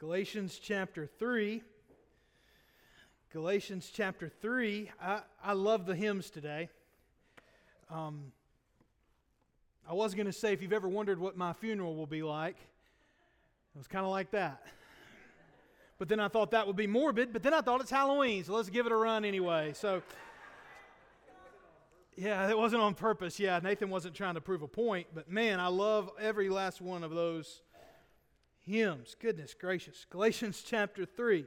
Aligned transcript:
Galatians 0.00 0.60
chapter 0.62 1.08
3. 1.18 1.60
Galatians 3.32 3.90
chapter 3.92 4.28
3. 4.28 4.92
I, 5.02 5.22
I 5.42 5.54
love 5.54 5.86
the 5.86 5.96
hymns 5.96 6.30
today. 6.30 6.68
Um, 7.90 8.30
I 9.90 9.94
was 9.94 10.14
going 10.14 10.26
to 10.26 10.32
say, 10.32 10.52
if 10.52 10.62
you've 10.62 10.72
ever 10.72 10.86
wondered 10.86 11.18
what 11.18 11.36
my 11.36 11.52
funeral 11.52 11.96
will 11.96 12.06
be 12.06 12.22
like, 12.22 12.54
it 12.54 13.78
was 13.78 13.88
kind 13.88 14.04
of 14.04 14.12
like 14.12 14.30
that. 14.30 14.64
But 15.98 16.08
then 16.08 16.20
I 16.20 16.28
thought 16.28 16.52
that 16.52 16.68
would 16.68 16.76
be 16.76 16.86
morbid, 16.86 17.32
but 17.32 17.42
then 17.42 17.52
I 17.52 17.60
thought 17.60 17.80
it's 17.80 17.90
Halloween, 17.90 18.44
so 18.44 18.54
let's 18.54 18.70
give 18.70 18.86
it 18.86 18.92
a 18.92 18.96
run 18.96 19.24
anyway. 19.24 19.72
So, 19.74 20.00
yeah, 22.16 22.48
it 22.48 22.56
wasn't 22.56 22.82
on 22.82 22.94
purpose. 22.94 23.40
Yeah, 23.40 23.58
Nathan 23.60 23.90
wasn't 23.90 24.14
trying 24.14 24.34
to 24.34 24.40
prove 24.40 24.62
a 24.62 24.68
point, 24.68 25.08
but 25.12 25.28
man, 25.28 25.58
I 25.58 25.66
love 25.66 26.12
every 26.20 26.50
last 26.50 26.80
one 26.80 27.02
of 27.02 27.10
those 27.10 27.62
hymns. 28.68 29.16
Goodness 29.18 29.54
gracious. 29.58 30.06
Galatians 30.10 30.62
chapter 30.64 31.04
3. 31.04 31.46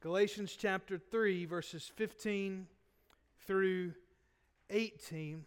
Galatians 0.00 0.56
chapter 0.56 0.98
3, 0.98 1.44
verses 1.46 1.90
15 1.96 2.66
through 3.46 3.92
18. 4.70 5.44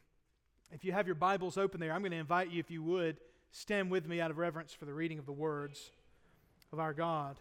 If 0.72 0.84
you 0.84 0.92
have 0.92 1.08
your 1.08 1.16
Bibles 1.16 1.58
open 1.58 1.80
there, 1.80 1.94
I'm 1.94 2.02
going 2.02 2.12
to 2.12 2.18
invite 2.18 2.52
you, 2.52 2.60
if 2.60 2.70
you 2.70 2.84
would, 2.84 3.18
stand 3.52 3.90
with 3.90 4.08
me 4.08 4.20
out 4.20 4.30
of 4.30 4.38
reverence 4.38 4.74
for 4.74 4.86
the 4.86 4.94
reading 4.94 5.20
of 5.20 5.26
the 5.26 5.32
words 5.32 5.92
of 6.74 6.80
our 6.80 6.94
God. 6.94 7.38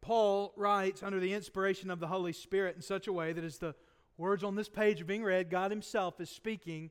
Paul 0.00 0.52
writes 0.56 1.02
under 1.02 1.18
the 1.18 1.32
inspiration 1.32 1.90
of 1.90 1.98
the 1.98 2.06
Holy 2.06 2.32
Spirit 2.32 2.76
in 2.76 2.82
such 2.82 3.06
a 3.08 3.12
way 3.12 3.32
that 3.32 3.42
as 3.42 3.58
the 3.58 3.74
words 4.18 4.44
on 4.44 4.54
this 4.54 4.68
page 4.68 5.00
are 5.00 5.06
being 5.06 5.24
read, 5.24 5.50
God 5.50 5.70
Himself 5.70 6.20
is 6.20 6.30
speaking 6.30 6.90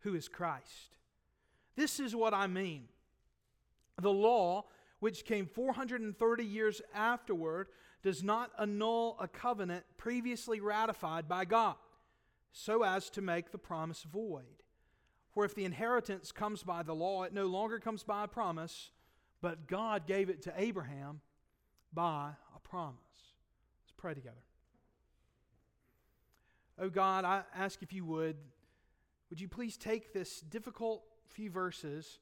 who 0.00 0.14
is 0.14 0.28
Christ. 0.28 0.96
This 1.76 2.00
is 2.00 2.14
what 2.14 2.34
I 2.34 2.46
mean. 2.46 2.84
The 4.00 4.12
law, 4.12 4.64
which 5.00 5.24
came 5.24 5.46
430 5.46 6.44
years 6.44 6.82
afterward, 6.94 7.68
does 8.02 8.22
not 8.22 8.50
annul 8.58 9.16
a 9.20 9.28
covenant 9.28 9.84
previously 9.96 10.60
ratified 10.60 11.28
by 11.28 11.44
God, 11.44 11.76
so 12.52 12.82
as 12.82 13.10
to 13.10 13.20
make 13.20 13.50
the 13.50 13.58
promise 13.58 14.02
void. 14.02 14.62
For 15.32 15.44
if 15.44 15.54
the 15.54 15.64
inheritance 15.64 16.32
comes 16.32 16.62
by 16.62 16.82
the 16.82 16.94
law, 16.94 17.24
it 17.24 17.32
no 17.32 17.46
longer 17.46 17.78
comes 17.78 18.02
by 18.02 18.24
a 18.24 18.28
promise, 18.28 18.90
but 19.40 19.68
God 19.68 20.06
gave 20.06 20.30
it 20.30 20.42
to 20.42 20.54
Abraham 20.56 21.20
by 21.92 22.30
a 22.56 22.58
promise. 22.60 22.98
Let's 23.84 23.92
pray 23.96 24.14
together. 24.14 24.36
Oh 26.80 26.88
God, 26.88 27.24
I 27.24 27.42
ask 27.54 27.82
if 27.82 27.92
you 27.92 28.04
would 28.04 28.36
would 29.30 29.40
you 29.40 29.48
please 29.48 29.76
take 29.76 30.12
this 30.12 30.40
difficult 30.40 31.02
few 31.28 31.50
verses 31.50 32.18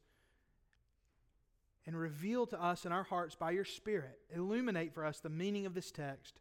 and 1.87 1.97
reveal 1.97 2.47
to 2.47 2.61
us 2.61 2.85
in 2.85 2.93
our 2.93 3.05
hearts 3.05 3.35
by 3.37 3.53
your 3.53 3.65
Spirit, 3.65 4.19
illuminate 4.35 4.93
for 4.93 5.05
us 5.05 5.21
the 5.21 5.29
meaning 5.29 5.67
of 5.67 5.75
this 5.75 5.93
text 5.93 6.41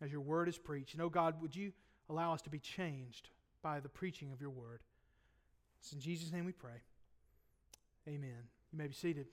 as 0.00 0.10
your 0.10 0.20
word 0.20 0.48
is 0.48 0.58
preached. 0.58 0.94
And 0.94 1.02
oh 1.02 1.08
God, 1.08 1.40
would 1.40 1.54
you 1.54 1.72
allow 2.10 2.34
us 2.34 2.42
to 2.42 2.50
be 2.50 2.58
changed 2.58 3.30
by 3.62 3.78
the 3.80 3.88
preaching 3.88 4.32
of 4.32 4.40
your 4.40 4.50
word? 4.50 4.80
It's 5.80 5.92
in 5.92 6.00
Jesus' 6.00 6.32
name 6.32 6.44
we 6.44 6.52
pray. 6.52 6.82
Amen. 8.08 8.48
You 8.72 8.78
may 8.78 8.88
be 8.88 8.94
seated. 8.94 9.26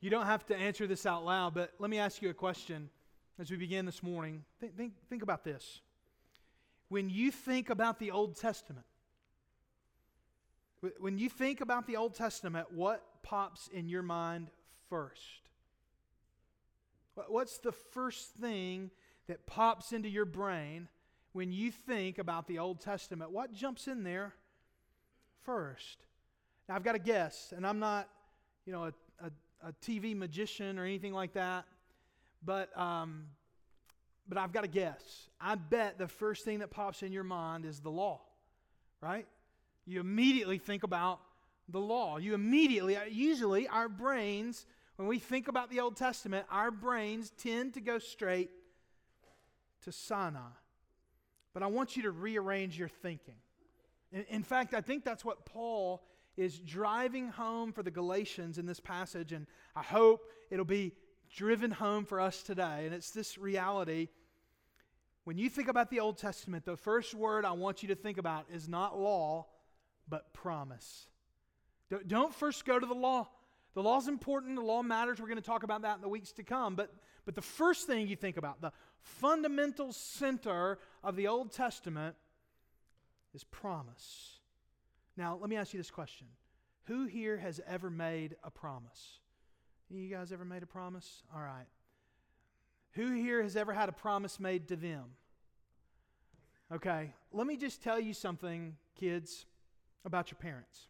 You 0.00 0.10
don't 0.10 0.26
have 0.26 0.46
to 0.46 0.56
answer 0.56 0.86
this 0.86 1.06
out 1.06 1.24
loud, 1.24 1.54
but 1.54 1.72
let 1.78 1.90
me 1.90 1.98
ask 1.98 2.22
you 2.22 2.30
a 2.30 2.34
question 2.34 2.88
as 3.38 3.50
we 3.50 3.56
begin 3.56 3.86
this 3.86 4.02
morning, 4.02 4.44
think, 4.60 4.76
think, 4.76 4.92
think 5.08 5.22
about 5.22 5.44
this. 5.44 5.80
When 6.88 7.08
you 7.08 7.30
think 7.30 7.70
about 7.70 7.98
the 7.98 8.10
Old 8.10 8.36
Testament, 8.36 8.86
when 10.98 11.18
you 11.18 11.28
think 11.28 11.60
about 11.60 11.86
the 11.86 11.96
Old 11.96 12.14
Testament, 12.14 12.72
what 12.72 13.04
pops 13.22 13.68
in 13.68 13.88
your 13.88 14.02
mind 14.02 14.50
first? 14.88 15.50
What's 17.28 17.58
the 17.58 17.72
first 17.72 18.34
thing 18.34 18.90
that 19.26 19.46
pops 19.46 19.92
into 19.92 20.08
your 20.08 20.24
brain 20.24 20.88
when 21.32 21.52
you 21.52 21.70
think 21.70 22.18
about 22.18 22.46
the 22.46 22.58
Old 22.60 22.80
Testament? 22.80 23.32
What 23.32 23.52
jumps 23.52 23.88
in 23.88 24.04
there 24.04 24.34
first? 25.44 25.98
Now, 26.68 26.76
I've 26.76 26.84
got 26.84 26.92
to 26.92 27.00
guess, 27.00 27.52
and 27.56 27.66
I'm 27.66 27.80
not, 27.80 28.08
you 28.66 28.72
know, 28.72 28.84
a, 28.84 28.92
a, 29.20 29.68
a 29.68 29.72
TV 29.84 30.16
magician 30.16 30.78
or 30.78 30.84
anything 30.84 31.12
like 31.12 31.32
that. 31.32 31.64
But, 32.44 32.76
um, 32.78 33.24
but 34.28 34.38
I've 34.38 34.52
got 34.52 34.62
to 34.62 34.68
guess. 34.68 35.28
I 35.40 35.54
bet 35.54 35.98
the 35.98 36.08
first 36.08 36.44
thing 36.44 36.60
that 36.60 36.70
pops 36.70 37.02
in 37.02 37.12
your 37.12 37.24
mind 37.24 37.64
is 37.64 37.80
the 37.80 37.90
law, 37.90 38.20
right? 39.00 39.26
You 39.86 40.00
immediately 40.00 40.58
think 40.58 40.82
about 40.82 41.20
the 41.68 41.80
law. 41.80 42.18
You 42.18 42.34
immediately, 42.34 42.96
uh, 42.96 43.04
usually, 43.04 43.68
our 43.68 43.88
brains, 43.88 44.66
when 44.96 45.08
we 45.08 45.18
think 45.18 45.48
about 45.48 45.70
the 45.70 45.80
Old 45.80 45.96
Testament, 45.96 46.46
our 46.50 46.70
brains 46.70 47.32
tend 47.36 47.74
to 47.74 47.80
go 47.80 47.98
straight 47.98 48.50
to 49.84 49.92
Sinai. 49.92 50.50
But 51.54 51.62
I 51.62 51.66
want 51.66 51.96
you 51.96 52.02
to 52.04 52.10
rearrange 52.10 52.78
your 52.78 52.88
thinking. 52.88 53.34
In, 54.12 54.24
in 54.28 54.42
fact, 54.42 54.74
I 54.74 54.80
think 54.80 55.04
that's 55.04 55.24
what 55.24 55.44
Paul 55.44 56.02
is 56.36 56.58
driving 56.58 57.28
home 57.28 57.72
for 57.72 57.82
the 57.82 57.90
Galatians 57.90 58.58
in 58.58 58.66
this 58.66 58.78
passage, 58.78 59.32
and 59.32 59.46
I 59.74 59.82
hope 59.82 60.30
it'll 60.50 60.64
be 60.64 60.92
driven 61.28 61.70
home 61.70 62.04
for 62.04 62.20
us 62.20 62.42
today. 62.42 62.82
And 62.84 62.94
it's 62.94 63.10
this 63.10 63.38
reality. 63.38 64.08
When 65.24 65.38
you 65.38 65.50
think 65.50 65.68
about 65.68 65.90
the 65.90 66.00
Old 66.00 66.18
Testament, 66.18 66.64
the 66.64 66.76
first 66.76 67.14
word 67.14 67.44
I 67.44 67.52
want 67.52 67.82
you 67.82 67.88
to 67.88 67.94
think 67.94 68.18
about 68.18 68.46
is 68.52 68.68
not 68.68 68.98
law, 68.98 69.46
but 70.08 70.32
promise. 70.32 71.06
Don't 72.06 72.34
first 72.34 72.64
go 72.64 72.78
to 72.78 72.86
the 72.86 72.94
law. 72.94 73.28
The 73.74 73.82
law 73.82 73.98
is 73.98 74.08
important, 74.08 74.56
the 74.56 74.62
law 74.62 74.82
matters. 74.82 75.20
We're 75.20 75.28
going 75.28 75.36
to 75.36 75.42
talk 75.42 75.62
about 75.62 75.82
that 75.82 75.96
in 75.96 76.00
the 76.00 76.08
weeks 76.08 76.32
to 76.32 76.42
come. 76.42 76.74
But, 76.74 76.92
but 77.24 77.34
the 77.34 77.42
first 77.42 77.86
thing 77.86 78.08
you 78.08 78.16
think 78.16 78.36
about, 78.36 78.60
the 78.60 78.72
fundamental 79.00 79.92
center 79.92 80.78
of 81.04 81.14
the 81.16 81.28
Old 81.28 81.52
Testament, 81.52 82.16
is 83.34 83.44
promise. 83.44 84.38
Now, 85.16 85.38
let 85.40 85.50
me 85.50 85.56
ask 85.56 85.72
you 85.72 85.78
this 85.78 85.90
question 85.90 86.26
Who 86.84 87.06
here 87.06 87.36
has 87.36 87.60
ever 87.66 87.90
made 87.90 88.36
a 88.42 88.50
promise? 88.50 89.20
You 89.90 90.08
guys 90.08 90.32
ever 90.32 90.44
made 90.44 90.62
a 90.62 90.66
promise? 90.66 91.22
All 91.34 91.40
right. 91.40 91.66
Who 92.92 93.12
here 93.12 93.42
has 93.42 93.56
ever 93.56 93.72
had 93.72 93.88
a 93.88 93.92
promise 93.92 94.38
made 94.38 94.68
to 94.68 94.76
them? 94.76 95.04
Okay, 96.70 97.14
let 97.32 97.46
me 97.46 97.56
just 97.56 97.82
tell 97.82 97.98
you 97.98 98.12
something, 98.12 98.76
kids, 98.98 99.46
about 100.04 100.30
your 100.30 100.38
parents. 100.38 100.88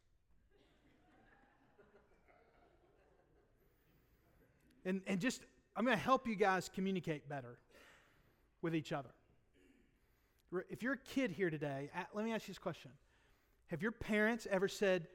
And, 4.85 5.03
and 5.07 5.21
just, 5.21 5.43
I'm 5.77 5.85
going 5.85 5.97
to 5.97 6.03
help 6.03 6.27
you 6.27 6.35
guys 6.35 6.69
communicate 6.75 7.29
better 7.29 7.59
with 8.63 8.75
each 8.75 8.91
other. 8.91 9.11
If 10.71 10.83
you're 10.83 10.95
a 10.95 10.99
kid 10.99 11.31
here 11.31 11.51
today, 11.51 11.91
let 12.15 12.25
me 12.25 12.33
ask 12.33 12.49
you 12.49 12.55
this 12.55 12.59
question 12.59 12.91
Have 13.69 13.83
your 13.83 13.93
parents 13.93 14.49
ever 14.51 14.67
said, 14.67 15.07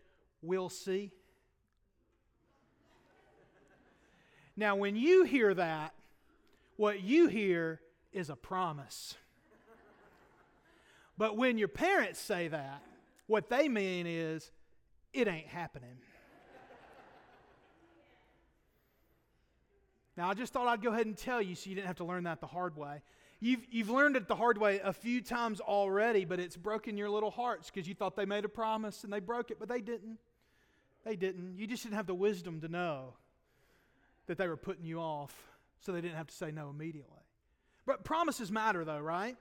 We'll 0.41 0.69
see? 0.69 1.11
Now, 4.55 4.75
when 4.75 4.95
you 4.95 5.23
hear 5.23 5.53
that, 5.53 5.93
what 6.77 7.01
you 7.01 7.27
hear 7.27 7.81
is 8.11 8.29
a 8.29 8.35
promise. 8.35 9.15
But 11.17 11.37
when 11.37 11.57
your 11.57 11.67
parents 11.67 12.19
say 12.19 12.47
that, 12.47 12.81
what 13.27 13.49
they 13.49 13.67
mean 13.67 14.05
is, 14.07 14.51
it 15.13 15.27
ain't 15.27 15.47
happening. 15.47 15.97
Now, 20.15 20.29
I 20.29 20.35
just 20.35 20.53
thought 20.53 20.67
I'd 20.67 20.81
go 20.83 20.91
ahead 20.91 21.07
and 21.07 21.17
tell 21.17 21.41
you 21.41 21.55
so 21.55 21.69
you 21.69 21.75
didn't 21.75 21.87
have 21.87 21.97
to 21.97 22.03
learn 22.03 22.25
that 22.25 22.39
the 22.39 22.47
hard 22.47 22.77
way. 22.77 23.01
You've, 23.39 23.65
you've 23.71 23.89
learned 23.89 24.15
it 24.15 24.27
the 24.27 24.35
hard 24.35 24.59
way 24.59 24.79
a 24.83 24.93
few 24.93 25.21
times 25.21 25.59
already, 25.59 26.23
but 26.23 26.39
it's 26.39 26.55
broken 26.55 26.97
your 26.97 27.09
little 27.09 27.31
hearts 27.31 27.71
because 27.71 27.87
you 27.87 27.95
thought 27.95 28.15
they 28.15 28.25
made 28.25 28.45
a 28.45 28.49
promise 28.49 29.03
and 29.03 29.11
they 29.11 29.19
broke 29.19 29.49
it, 29.49 29.57
but 29.59 29.67
they 29.67 29.81
didn't. 29.81 30.19
They 31.03 31.15
didn't. 31.15 31.57
You 31.57 31.65
just 31.65 31.83
didn't 31.83 31.95
have 31.95 32.05
the 32.05 32.13
wisdom 32.13 32.61
to 32.61 32.67
know 32.67 33.15
that 34.27 34.37
they 34.37 34.47
were 34.47 34.57
putting 34.57 34.85
you 34.85 34.99
off 34.99 35.33
so 35.79 35.91
they 35.91 36.01
didn't 36.01 36.17
have 36.17 36.27
to 36.27 36.35
say 36.35 36.51
no 36.51 36.69
immediately. 36.69 37.19
But 37.85 38.03
promises 38.03 38.51
matter, 38.51 38.85
though, 38.85 38.99
right? 38.99 39.35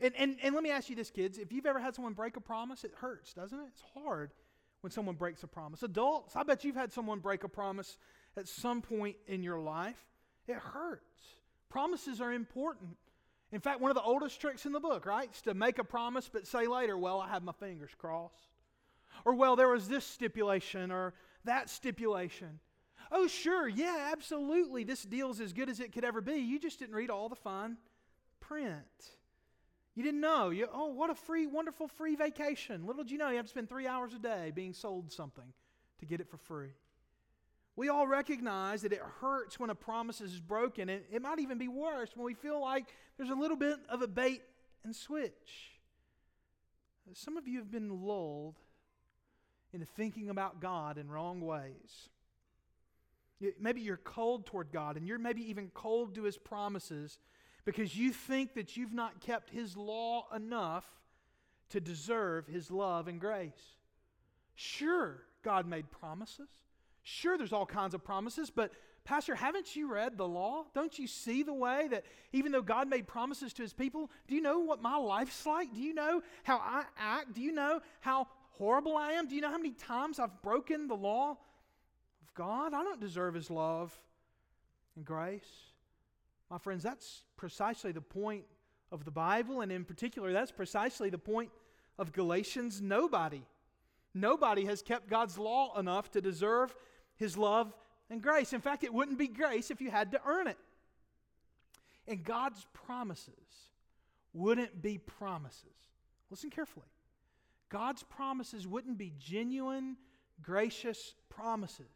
And, 0.00 0.14
and, 0.16 0.36
and 0.42 0.54
let 0.54 0.62
me 0.62 0.70
ask 0.70 0.90
you 0.90 0.96
this, 0.96 1.10
kids. 1.10 1.38
If 1.38 1.52
you've 1.52 1.66
ever 1.66 1.78
had 1.78 1.94
someone 1.94 2.12
break 2.12 2.36
a 2.36 2.40
promise, 2.40 2.84
it 2.84 2.92
hurts, 2.96 3.32
doesn't 3.32 3.58
it? 3.58 3.66
It's 3.68 3.82
hard 3.94 4.32
when 4.82 4.90
someone 4.90 5.14
breaks 5.14 5.42
a 5.42 5.46
promise. 5.46 5.82
Adults, 5.82 6.36
I 6.36 6.42
bet 6.42 6.64
you've 6.64 6.76
had 6.76 6.92
someone 6.92 7.20
break 7.20 7.44
a 7.44 7.48
promise 7.48 7.98
at 8.36 8.48
some 8.48 8.82
point 8.82 9.16
in 9.26 9.42
your 9.42 9.60
life. 9.60 9.98
It 10.48 10.56
hurts. 10.56 11.22
Promises 11.68 12.20
are 12.20 12.32
important. 12.32 12.96
In 13.52 13.60
fact, 13.60 13.80
one 13.80 13.90
of 13.90 13.94
the 13.94 14.02
oldest 14.02 14.40
tricks 14.40 14.66
in 14.66 14.72
the 14.72 14.80
book, 14.80 15.06
right, 15.06 15.30
is 15.32 15.42
to 15.42 15.54
make 15.54 15.78
a 15.78 15.84
promise 15.84 16.28
but 16.30 16.46
say 16.46 16.66
later, 16.66 16.98
well, 16.98 17.20
I 17.20 17.28
have 17.28 17.42
my 17.42 17.52
fingers 17.52 17.90
crossed. 17.96 18.48
Or, 19.24 19.34
well, 19.34 19.56
there 19.56 19.68
was 19.68 19.88
this 19.88 20.04
stipulation 20.04 20.90
or 20.90 21.14
that 21.44 21.70
stipulation. 21.70 22.60
Oh, 23.14 23.26
sure, 23.26 23.68
yeah, 23.68 24.08
absolutely. 24.10 24.84
This 24.84 25.02
deal's 25.02 25.38
as 25.38 25.52
good 25.52 25.68
as 25.68 25.80
it 25.80 25.92
could 25.92 26.04
ever 26.04 26.22
be. 26.22 26.36
You 26.36 26.58
just 26.58 26.78
didn't 26.78 26.94
read 26.94 27.10
all 27.10 27.28
the 27.28 27.36
fine 27.36 27.76
print. 28.40 28.86
You 29.94 30.02
didn't 30.02 30.22
know. 30.22 30.48
You, 30.48 30.68
oh, 30.72 30.86
what 30.86 31.10
a 31.10 31.14
free, 31.14 31.46
wonderful 31.46 31.88
free 31.88 32.16
vacation. 32.16 32.86
Little 32.86 33.04
did 33.04 33.12
you 33.12 33.18
know 33.18 33.28
you 33.28 33.36
have 33.36 33.44
to 33.44 33.50
spend 33.50 33.68
three 33.68 33.86
hours 33.86 34.14
a 34.14 34.18
day 34.18 34.50
being 34.54 34.72
sold 34.72 35.12
something 35.12 35.52
to 36.00 36.06
get 36.06 36.20
it 36.20 36.28
for 36.30 36.38
free. 36.38 36.70
We 37.76 37.90
all 37.90 38.06
recognize 38.06 38.82
that 38.82 38.92
it 38.92 39.02
hurts 39.20 39.60
when 39.60 39.68
a 39.68 39.74
promise 39.74 40.22
is 40.22 40.40
broken, 40.40 40.88
and 40.88 41.02
it 41.10 41.20
might 41.20 41.38
even 41.38 41.58
be 41.58 41.68
worse 41.68 42.10
when 42.14 42.24
we 42.24 42.34
feel 42.34 42.60
like 42.60 42.86
there's 43.16 43.30
a 43.30 43.34
little 43.34 43.56
bit 43.56 43.78
of 43.90 44.00
a 44.00 44.08
bait 44.08 44.42
and 44.84 44.96
switch. 44.96 45.72
Some 47.14 47.36
of 47.36 47.46
you 47.46 47.58
have 47.58 47.70
been 47.70 48.04
lulled 48.04 48.56
into 49.72 49.86
thinking 49.86 50.30
about 50.30 50.60
God 50.60 50.96
in 50.96 51.10
wrong 51.10 51.40
ways. 51.40 52.08
Maybe 53.60 53.80
you're 53.80 53.96
cold 53.96 54.46
toward 54.46 54.72
God, 54.72 54.96
and 54.96 55.06
you're 55.06 55.18
maybe 55.18 55.42
even 55.50 55.70
cold 55.74 56.14
to 56.14 56.24
His 56.24 56.36
promises 56.36 57.18
because 57.64 57.96
you 57.96 58.12
think 58.12 58.54
that 58.54 58.76
you've 58.76 58.92
not 58.92 59.20
kept 59.20 59.50
His 59.50 59.76
law 59.76 60.26
enough 60.34 60.84
to 61.70 61.80
deserve 61.80 62.46
His 62.46 62.70
love 62.70 63.08
and 63.08 63.20
grace. 63.20 63.76
Sure, 64.54 65.22
God 65.42 65.66
made 65.66 65.90
promises. 65.90 66.48
Sure, 67.02 67.36
there's 67.36 67.52
all 67.52 67.66
kinds 67.66 67.94
of 67.94 68.04
promises, 68.04 68.50
but 68.50 68.72
Pastor, 69.04 69.34
haven't 69.34 69.74
you 69.74 69.92
read 69.92 70.16
the 70.16 70.26
law? 70.26 70.64
Don't 70.74 70.96
you 70.96 71.08
see 71.08 71.42
the 71.42 71.52
way 71.52 71.88
that 71.90 72.04
even 72.32 72.52
though 72.52 72.62
God 72.62 72.88
made 72.88 73.08
promises 73.08 73.52
to 73.54 73.62
his 73.62 73.72
people, 73.72 74.10
do 74.28 74.36
you 74.36 74.40
know 74.40 74.60
what 74.60 74.80
my 74.80 74.96
life's 74.96 75.44
like? 75.44 75.74
Do 75.74 75.80
you 75.80 75.92
know 75.92 76.22
how 76.44 76.58
I 76.58 76.84
act? 76.96 77.34
Do 77.34 77.40
you 77.40 77.50
know 77.50 77.80
how 78.00 78.28
horrible 78.52 78.96
I 78.96 79.12
am? 79.12 79.26
Do 79.26 79.34
you 79.34 79.40
know 79.40 79.50
how 79.50 79.56
many 79.56 79.72
times 79.72 80.20
I've 80.20 80.40
broken 80.42 80.86
the 80.86 80.94
law 80.94 81.38
God? 82.34 82.74
I 82.74 82.82
don't 82.82 83.00
deserve 83.00 83.34
his 83.34 83.50
love 83.50 83.96
and 84.96 85.04
grace. 85.04 85.72
My 86.50 86.58
friends, 86.58 86.82
that's 86.82 87.22
precisely 87.36 87.92
the 87.92 88.00
point 88.00 88.44
of 88.90 89.04
the 89.04 89.10
Bible, 89.10 89.62
and 89.62 89.72
in 89.72 89.84
particular, 89.84 90.32
that's 90.32 90.52
precisely 90.52 91.08
the 91.08 91.18
point 91.18 91.50
of 91.98 92.12
Galatians. 92.12 92.80
Nobody, 92.82 93.42
nobody 94.14 94.64
has 94.66 94.82
kept 94.82 95.08
God's 95.08 95.38
law 95.38 95.78
enough 95.78 96.10
to 96.12 96.20
deserve 96.20 96.74
his 97.16 97.38
love 97.38 97.72
and 98.10 98.22
grace. 98.22 98.52
In 98.52 98.60
fact, 98.60 98.84
it 98.84 98.92
wouldn't 98.92 99.18
be 99.18 99.28
grace 99.28 99.70
if 99.70 99.80
you 99.80 99.90
had 99.90 100.12
to 100.12 100.20
earn 100.26 100.46
it. 100.46 100.58
And 102.06 102.22
God's 102.22 102.66
promises 102.72 103.32
wouldn't 104.34 104.82
be 104.82 104.98
promises. 104.98 105.68
Listen 106.30 106.50
carefully. 106.50 106.86
God's 107.70 108.02
promises 108.02 108.66
wouldn't 108.66 108.98
be 108.98 109.14
genuine, 109.18 109.96
gracious 110.42 111.14
promises 111.30 111.86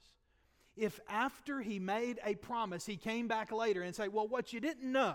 if 0.77 1.01
after 1.09 1.61
he 1.61 1.79
made 1.79 2.21
a 2.25 2.35
promise, 2.35 2.85
he 2.85 2.97
came 2.97 3.29
back 3.29 3.51
later 3.51 3.83
and 3.83 3.95
say, 3.95 4.09
Well, 4.09 4.29
what 4.29 4.53
you 4.53 4.61
didn't 4.61 4.91
know 4.91 5.15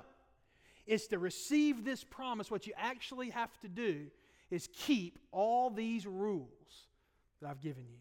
is 0.88 1.08
to 1.08 1.20
receive 1.20 1.86
this 1.86 2.04
promise, 2.04 2.50
what 2.50 2.66
you 2.66 2.74
actually 2.76 3.30
have 3.30 3.58
to 3.60 3.68
do 3.68 4.08
is 4.50 4.68
keep 4.74 5.20
all 5.32 5.70
these 5.70 6.06
rules 6.06 6.88
that 7.40 7.50
I've 7.50 7.62
given 7.62 7.86
you. 7.90 8.00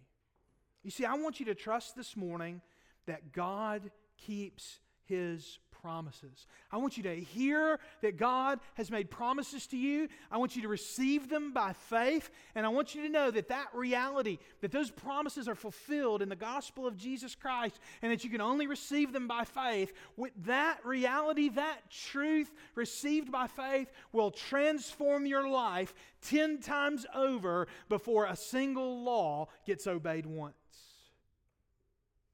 You 0.82 0.90
see, 0.90 1.04
I 1.04 1.14
want 1.14 1.38
you 1.40 1.46
to 1.46 1.54
trust 1.54 1.94
this 1.94 2.16
morning 2.16 2.62
that 3.06 3.32
God 3.32 3.90
keeps 4.16 4.80
his 5.04 5.58
promises. 5.80 6.46
I 6.70 6.76
want 6.76 6.96
you 6.96 7.02
to 7.04 7.14
hear 7.14 7.78
that 8.02 8.16
God 8.16 8.60
has 8.74 8.90
made 8.90 9.10
promises 9.10 9.66
to 9.68 9.76
you. 9.76 10.08
I 10.30 10.38
want 10.38 10.56
you 10.56 10.62
to 10.62 10.68
receive 10.68 11.28
them 11.28 11.52
by 11.52 11.72
faith. 11.72 12.30
And 12.54 12.66
I 12.66 12.68
want 12.68 12.94
you 12.94 13.02
to 13.02 13.08
know 13.08 13.30
that 13.30 13.48
that 13.48 13.68
reality, 13.74 14.38
that 14.60 14.72
those 14.72 14.90
promises 14.90 15.48
are 15.48 15.54
fulfilled 15.54 16.22
in 16.22 16.28
the 16.28 16.36
gospel 16.36 16.86
of 16.86 16.96
Jesus 16.96 17.34
Christ 17.34 17.78
and 18.02 18.12
that 18.12 18.24
you 18.24 18.30
can 18.30 18.40
only 18.40 18.66
receive 18.66 19.12
them 19.12 19.28
by 19.28 19.44
faith. 19.44 19.92
With 20.16 20.32
that 20.44 20.84
reality, 20.84 21.48
that 21.50 21.90
truth 21.90 22.50
received 22.74 23.32
by 23.32 23.46
faith 23.46 23.90
will 24.12 24.30
transform 24.30 25.26
your 25.26 25.48
life 25.48 25.94
10 26.22 26.60
times 26.60 27.06
over 27.14 27.66
before 27.88 28.26
a 28.26 28.36
single 28.36 29.02
law 29.02 29.48
gets 29.66 29.86
obeyed 29.86 30.26
once. 30.26 30.54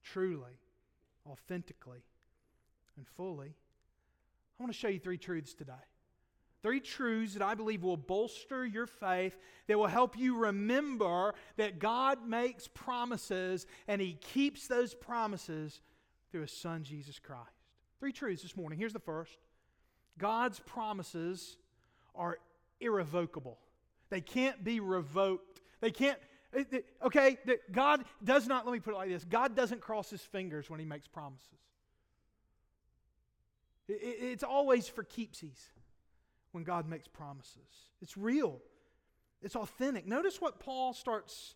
Truly, 0.03 0.59
authentically 1.29 2.05
and 2.97 3.07
fully. 3.17 3.55
I 4.59 4.63
want 4.63 4.73
to 4.73 4.79
show 4.79 4.89
you 4.89 4.99
three 4.99 5.19
truths 5.19 5.55
today. 5.55 5.73
Three 6.63 6.81
truths 6.81 7.35
that 7.35 7.43
I 7.43 7.55
believe 7.55 7.85
will 7.85 7.97
bolster 7.97 8.67
your 8.67 8.87
faith, 8.87 9.39
that 9.67 9.79
will 9.79 9.87
help 9.87 10.19
you 10.19 10.37
remember 10.37 11.35
that 11.57 11.79
God 11.79 12.27
makes 12.27 12.69
promises 12.69 13.67
and 13.87 14.01
He 14.01 14.15
keeps 14.15 14.67
those 14.67 14.95
promises 14.95 15.81
through 16.31 16.43
His 16.43 16.53
Son, 16.53 16.83
Jesus 16.83 17.19
Christ. 17.19 17.51
Three 18.01 18.13
truths 18.13 18.43
this 18.43 18.57
morning. 18.57 18.79
Here's 18.79 18.93
the 18.93 18.99
first 18.99 19.37
God's 20.19 20.59
promises 20.61 21.57
are 22.15 22.39
irrevocable, 22.81 23.59
they 24.11 24.21
can't 24.21 24.65
be 24.65 24.81
revoked. 24.81 25.61
They 25.83 25.91
can't 25.91 26.19
eh, 26.55 26.65
eh, 26.73 26.79
okay, 27.05 27.37
God 27.71 28.05
does 28.25 28.49
not, 28.49 28.65
let 28.65 28.73
me 28.73 28.81
put 28.81 28.95
it 28.95 28.97
like 28.97 29.11
this 29.11 29.25
God 29.25 29.55
doesn't 29.55 29.83
cross 29.83 30.11
his 30.11 30.23
fingers 30.23 30.71
when 30.71 30.81
he 30.81 30.87
makes 30.87 31.07
promises. 31.07 31.47
It's 33.89 34.43
always 34.43 34.89
for 34.89 35.05
keepsies 35.05 35.71
when 36.53 36.65
God 36.65 36.89
makes 36.89 37.07
promises. 37.09 37.91
It's 38.01 38.17
real, 38.17 38.61
it's 39.43 39.57
authentic. 39.57 40.07
Notice 40.07 40.41
what 40.41 40.59
Paul 40.59 40.93
starts 40.93 41.55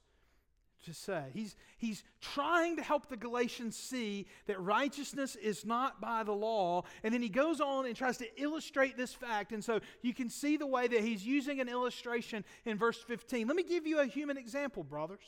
to 0.85 0.95
say. 0.95 1.25
He's, 1.35 1.57
he's 1.79 2.03
trying 2.21 2.77
to 2.77 2.83
help 2.83 3.09
the 3.09 3.17
Galatians 3.17 3.77
see 3.77 4.27
that 4.47 4.61
righteousness 4.61 5.37
is 5.37 5.65
not 5.65 6.01
by 6.01 6.23
the 6.23 6.33
law. 6.33 6.85
And 7.03 7.13
then 7.13 7.23
he 7.23 7.29
goes 7.29 7.61
on 7.61 7.87
and 7.87 7.95
tries 7.95 8.17
to 8.19 8.41
illustrate 8.41 8.97
this 8.97 9.13
fact. 9.13 9.53
And 9.53 9.63
so 9.63 9.81
you 10.03 10.15
can 10.15 10.31
see 10.31 10.57
the 10.57 10.67
way 10.67 10.89
that 10.89 11.01
he's 11.01 11.25
using 11.25 11.61
an 11.61 11.69
illustration 11.69 12.45
in 12.65 12.79
verse 12.79 12.99
15. 12.99 13.47
Let 13.47 13.57
me 13.57 13.63
give 13.63 13.87
you 13.87 14.01
a 14.01 14.07
human 14.07 14.39
example, 14.39 14.83
brothers. 14.83 15.25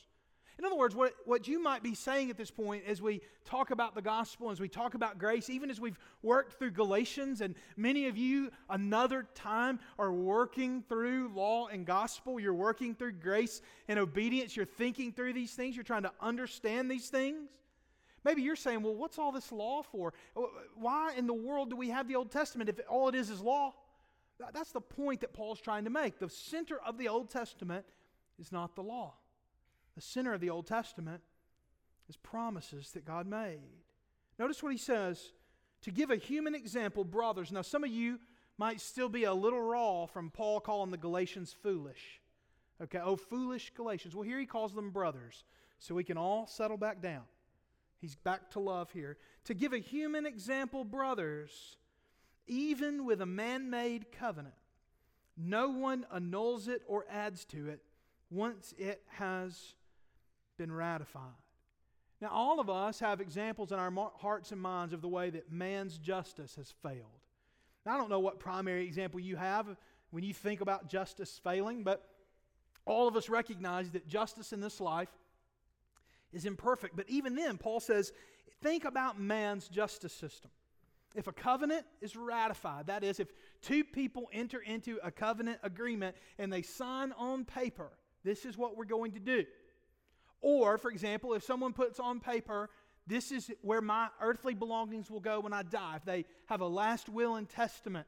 In 0.58 0.64
other 0.64 0.76
words, 0.76 0.94
what, 0.94 1.14
what 1.24 1.48
you 1.48 1.62
might 1.62 1.82
be 1.82 1.94
saying 1.94 2.30
at 2.30 2.36
this 2.36 2.50
point 2.50 2.84
as 2.86 3.00
we 3.00 3.20
talk 3.44 3.70
about 3.70 3.94
the 3.94 4.02
gospel, 4.02 4.50
as 4.50 4.60
we 4.60 4.68
talk 4.68 4.94
about 4.94 5.18
grace, 5.18 5.48
even 5.48 5.70
as 5.70 5.80
we've 5.80 5.98
worked 6.22 6.58
through 6.58 6.72
Galatians, 6.72 7.40
and 7.40 7.54
many 7.76 8.06
of 8.06 8.16
you 8.16 8.50
another 8.68 9.26
time 9.34 9.80
are 9.98 10.12
working 10.12 10.82
through 10.88 11.30
law 11.34 11.68
and 11.68 11.86
gospel, 11.86 12.38
you're 12.38 12.54
working 12.54 12.94
through 12.94 13.12
grace 13.12 13.62
and 13.88 13.98
obedience, 13.98 14.54
you're 14.56 14.66
thinking 14.66 15.12
through 15.12 15.32
these 15.32 15.52
things, 15.52 15.74
you're 15.74 15.84
trying 15.84 16.02
to 16.02 16.12
understand 16.20 16.90
these 16.90 17.08
things. 17.08 17.48
Maybe 18.24 18.42
you're 18.42 18.54
saying, 18.54 18.82
well, 18.82 18.94
what's 18.94 19.18
all 19.18 19.32
this 19.32 19.50
law 19.50 19.82
for? 19.82 20.12
Why 20.76 21.14
in 21.16 21.26
the 21.26 21.34
world 21.34 21.70
do 21.70 21.76
we 21.76 21.90
have 21.90 22.06
the 22.06 22.14
Old 22.14 22.30
Testament 22.30 22.68
if 22.68 22.78
all 22.88 23.08
it 23.08 23.14
is 23.14 23.30
is 23.30 23.40
law? 23.40 23.74
That's 24.52 24.72
the 24.72 24.80
point 24.80 25.20
that 25.22 25.32
Paul's 25.32 25.60
trying 25.60 25.84
to 25.84 25.90
make. 25.90 26.18
The 26.18 26.28
center 26.28 26.78
of 26.84 26.98
the 26.98 27.08
Old 27.08 27.30
Testament 27.30 27.84
is 28.38 28.52
not 28.52 28.74
the 28.74 28.82
law. 28.82 29.14
The 29.94 30.00
center 30.00 30.32
of 30.32 30.40
the 30.40 30.50
Old 30.50 30.66
Testament 30.66 31.22
is 32.08 32.16
promises 32.16 32.92
that 32.92 33.04
God 33.04 33.26
made. 33.26 33.60
Notice 34.38 34.62
what 34.62 34.72
he 34.72 34.78
says 34.78 35.32
to 35.82 35.90
give 35.90 36.10
a 36.10 36.16
human 36.16 36.54
example, 36.54 37.04
brothers. 37.04 37.52
Now, 37.52 37.62
some 37.62 37.84
of 37.84 37.90
you 37.90 38.18
might 38.56 38.80
still 38.80 39.08
be 39.08 39.24
a 39.24 39.34
little 39.34 39.60
raw 39.60 40.06
from 40.06 40.30
Paul 40.30 40.60
calling 40.60 40.90
the 40.90 40.96
Galatians 40.96 41.54
foolish. 41.62 42.20
Okay, 42.82 42.98
oh, 43.02 43.16
foolish 43.16 43.72
Galatians. 43.74 44.14
Well, 44.14 44.22
here 44.22 44.38
he 44.38 44.46
calls 44.46 44.74
them 44.74 44.90
brothers, 44.90 45.44
so 45.78 45.94
we 45.94 46.04
can 46.04 46.16
all 46.16 46.46
settle 46.46 46.76
back 46.76 47.00
down. 47.00 47.22
He's 47.98 48.16
back 48.16 48.50
to 48.52 48.60
love 48.60 48.90
here. 48.90 49.18
To 49.44 49.54
give 49.54 49.72
a 49.72 49.78
human 49.78 50.26
example, 50.26 50.84
brothers, 50.84 51.76
even 52.46 53.04
with 53.04 53.20
a 53.20 53.26
man 53.26 53.70
made 53.70 54.10
covenant, 54.10 54.54
no 55.36 55.70
one 55.70 56.06
annuls 56.12 56.68
it 56.68 56.82
or 56.86 57.06
adds 57.08 57.44
to 57.46 57.68
it 57.68 57.82
once 58.30 58.74
it 58.78 59.02
has 59.18 59.74
been 60.62 60.70
ratified. 60.70 61.42
Now, 62.20 62.28
all 62.28 62.60
of 62.60 62.70
us 62.70 63.00
have 63.00 63.20
examples 63.20 63.72
in 63.72 63.80
our 63.80 63.92
hearts 64.18 64.52
and 64.52 64.60
minds 64.60 64.94
of 64.94 65.02
the 65.02 65.08
way 65.08 65.28
that 65.30 65.50
man's 65.50 65.98
justice 65.98 66.54
has 66.54 66.72
failed. 66.84 67.18
Now, 67.84 67.94
I 67.94 67.96
don't 67.98 68.08
know 68.08 68.20
what 68.20 68.38
primary 68.38 68.84
example 68.86 69.18
you 69.18 69.34
have 69.34 69.66
when 70.12 70.22
you 70.22 70.32
think 70.32 70.60
about 70.60 70.88
justice 70.88 71.40
failing, 71.42 71.82
but 71.82 72.08
all 72.84 73.08
of 73.08 73.16
us 73.16 73.28
recognize 73.28 73.90
that 73.90 74.06
justice 74.06 74.52
in 74.52 74.60
this 74.60 74.80
life 74.80 75.10
is 76.32 76.44
imperfect. 76.44 76.94
But 76.94 77.08
even 77.08 77.34
then, 77.34 77.58
Paul 77.58 77.80
says, 77.80 78.12
think 78.62 78.84
about 78.84 79.18
man's 79.18 79.66
justice 79.66 80.12
system. 80.12 80.52
if 81.14 81.26
a 81.26 81.32
covenant 81.32 81.84
is 82.00 82.16
ratified, 82.16 82.86
that 82.86 83.04
is, 83.04 83.20
if 83.20 83.28
two 83.60 83.84
people 83.84 84.28
enter 84.32 84.60
into 84.60 84.98
a 85.02 85.10
covenant 85.10 85.58
agreement 85.62 86.16
and 86.38 86.52
they 86.52 86.62
sign 86.62 87.12
on 87.18 87.44
paper, 87.44 87.90
this 88.24 88.44
is 88.44 88.56
what 88.56 88.76
we're 88.76 88.84
going 88.84 89.12
to 89.12 89.20
do. 89.20 89.44
Or, 90.42 90.76
for 90.76 90.90
example, 90.90 91.34
if 91.34 91.44
someone 91.44 91.72
puts 91.72 91.98
on 91.98 92.20
paper, 92.20 92.68
this 93.06 93.32
is 93.32 93.50
where 93.62 93.80
my 93.80 94.08
earthly 94.20 94.54
belongings 94.54 95.10
will 95.10 95.20
go 95.20 95.40
when 95.40 95.52
I 95.52 95.62
die, 95.62 95.94
if 95.96 96.04
they 96.04 96.24
have 96.46 96.60
a 96.60 96.66
last 96.66 97.08
will 97.08 97.36
and 97.36 97.48
testament, 97.48 98.06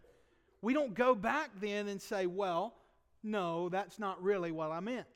we 0.61 0.75
don't 0.75 0.95
go 0.95 1.15
back 1.15 1.51
then 1.61 1.89
and 1.89 2.03
say, 2.03 2.27
well, 2.27 2.75
no, 3.23 3.69
that's 3.69 3.99
not 3.99 4.23
really 4.23 4.53
what 4.53 4.71
I 4.71 4.81
meant. 4.81 5.07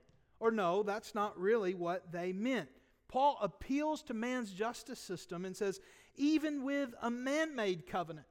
Or 0.41 0.51
no, 0.51 0.83
that's 0.83 1.15
not 1.15 1.39
really 1.39 1.75
what 1.75 2.13
they 2.13 2.33
meant. 2.33 2.69
Paul 3.09 3.39
appeals 3.41 4.03
to 4.05 4.15
man's 4.15 4.53
justice 4.53 5.01
system 5.01 5.45
and 5.45 5.57
says, 5.57 5.81
even 6.17 6.63
with 6.65 6.95
a 7.03 7.11
man 7.11 7.57
made 7.57 7.87
covenant, 7.87 8.27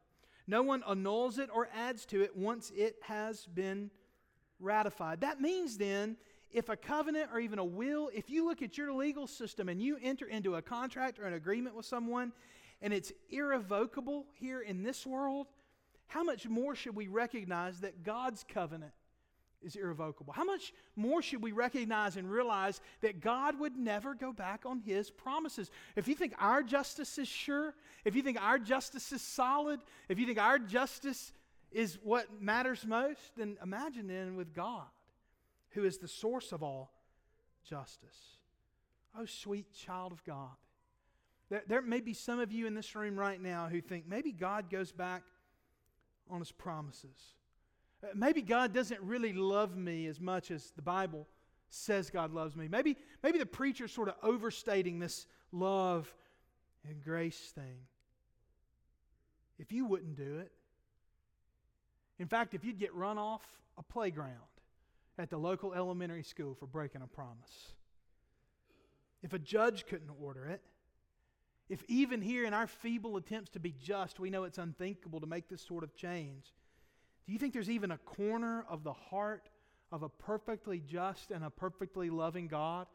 no 0.47 0.61
one 0.61 0.83
annuls 0.87 1.39
it 1.39 1.49
or 1.53 1.67
adds 1.75 2.05
to 2.07 2.21
it 2.21 2.37
once 2.37 2.71
it 2.75 2.95
has 3.01 3.45
been 3.45 3.91
ratified. 4.59 5.21
That 5.21 5.41
means 5.41 5.77
then, 5.77 6.17
if 6.51 6.69
a 6.69 6.75
covenant 6.75 7.29
or 7.33 7.39
even 7.39 7.59
a 7.59 7.65
will, 7.65 8.09
if 8.13 8.29
you 8.29 8.45
look 8.45 8.61
at 8.61 8.77
your 8.77 8.93
legal 8.93 9.27
system 9.27 9.69
and 9.69 9.81
you 9.81 9.97
enter 10.01 10.25
into 10.25 10.55
a 10.55 10.61
contract 10.61 11.19
or 11.19 11.25
an 11.25 11.33
agreement 11.33 11.75
with 11.75 11.85
someone 11.85 12.31
and 12.81 12.93
it's 12.93 13.11
irrevocable 13.29 14.25
here 14.33 14.61
in 14.61 14.83
this 14.83 15.05
world, 15.05 15.47
how 16.07 16.23
much 16.23 16.47
more 16.47 16.75
should 16.75 16.95
we 16.95 17.07
recognize 17.07 17.79
that 17.81 18.03
God's 18.03 18.45
covenant 18.47 18.93
is 19.61 19.75
irrevocable. 19.75 20.33
How 20.33 20.43
much 20.43 20.73
more 20.95 21.21
should 21.21 21.41
we 21.41 21.51
recognize 21.51 22.17
and 22.17 22.29
realize 22.29 22.81
that 23.01 23.21
God 23.21 23.59
would 23.59 23.75
never 23.75 24.13
go 24.13 24.31
back 24.31 24.65
on 24.65 24.79
his 24.79 25.09
promises? 25.09 25.71
If 25.95 26.07
you 26.07 26.15
think 26.15 26.33
our 26.39 26.63
justice 26.63 27.17
is 27.17 27.27
sure, 27.27 27.73
if 28.05 28.15
you 28.15 28.21
think 28.21 28.41
our 28.41 28.59
justice 28.59 29.11
is 29.11 29.21
solid, 29.21 29.79
if 30.09 30.19
you 30.19 30.25
think 30.25 30.39
our 30.39 30.59
justice 30.59 31.33
is 31.71 31.97
what 32.03 32.41
matters 32.41 32.85
most, 32.85 33.19
then 33.35 33.57
imagine 33.61 34.07
then 34.07 34.35
with 34.35 34.53
God, 34.53 34.85
who 35.77 35.83
is 35.83 35.99
the 35.99 36.07
source 36.07 36.51
of 36.51 36.63
all 36.63 36.91
justice. 37.63 38.17
Oh, 39.15 39.25
sweet 39.25 39.71
child 39.71 40.11
of 40.11 40.23
God. 40.23 40.55
There, 41.51 41.61
there 41.67 41.81
may 41.83 42.01
be 42.01 42.15
some 42.15 42.39
of 42.39 42.51
you 42.51 42.65
in 42.65 42.73
this 42.73 42.95
room 42.95 43.15
right 43.15 43.39
now 43.39 43.67
who 43.69 43.79
think 43.79 44.07
maybe 44.07 44.31
God 44.31 44.71
goes 44.71 44.91
back 44.91 45.21
on 46.31 46.39
his 46.39 46.51
promises. 46.51 47.35
Uh, 48.03 48.07
maybe 48.15 48.41
God 48.41 48.73
doesn't 48.73 48.99
really 49.01 49.33
love 49.33 49.77
me 49.77 50.07
as 50.07 50.19
much 50.19 50.49
as 50.49 50.71
the 50.75 50.81
Bible 50.81 51.27
says 51.69 52.09
God 52.09 52.33
loves 52.33 52.55
me. 52.55 52.67
Maybe, 52.67 52.97
maybe 53.21 53.37
the 53.37 53.45
preacher's 53.45 53.91
sort 53.91 54.09
of 54.09 54.15
overstating 54.23 54.97
this 54.97 55.27
love 55.51 56.11
and 56.89 57.03
grace 57.03 57.51
thing. 57.53 57.81
If 59.59 59.71
you 59.71 59.85
wouldn't 59.85 60.15
do 60.15 60.39
it, 60.39 60.51
in 62.17 62.27
fact, 62.27 62.55
if 62.55 62.65
you'd 62.65 62.79
get 62.79 62.95
run 62.95 63.19
off 63.19 63.43
a 63.77 63.83
playground 63.83 64.33
at 65.17 65.29
the 65.29 65.37
local 65.37 65.73
elementary 65.73 66.23
school 66.23 66.53
for 66.53 66.67
breaking 66.67 67.01
a 67.01 67.07
promise, 67.07 67.73
if 69.23 69.33
a 69.33 69.39
judge 69.39 69.85
couldn't 69.87 70.11
order 70.21 70.45
it, 70.45 70.61
if 71.69 71.83
even 71.87 72.21
here 72.21 72.45
in 72.45 72.53
our 72.53 72.67
feeble 72.67 73.17
attempts 73.17 73.49
to 73.51 73.59
be 73.59 73.73
just, 73.81 74.19
we 74.19 74.29
know 74.29 74.43
it's 74.43 74.57
unthinkable 74.57 75.19
to 75.19 75.27
make 75.27 75.49
this 75.49 75.61
sort 75.61 75.83
of 75.83 75.95
change, 75.95 76.53
do 77.25 77.33
you 77.33 77.39
think 77.39 77.53
there's 77.53 77.69
even 77.69 77.91
a 77.91 77.97
corner 77.97 78.65
of 78.69 78.83
the 78.83 78.93
heart 78.93 79.49
of 79.91 80.03
a 80.03 80.09
perfectly 80.09 80.79
just 80.79 81.31
and 81.31 81.43
a 81.43 81.49
perfectly 81.49 82.09
loving 82.09 82.47
God 82.47 82.87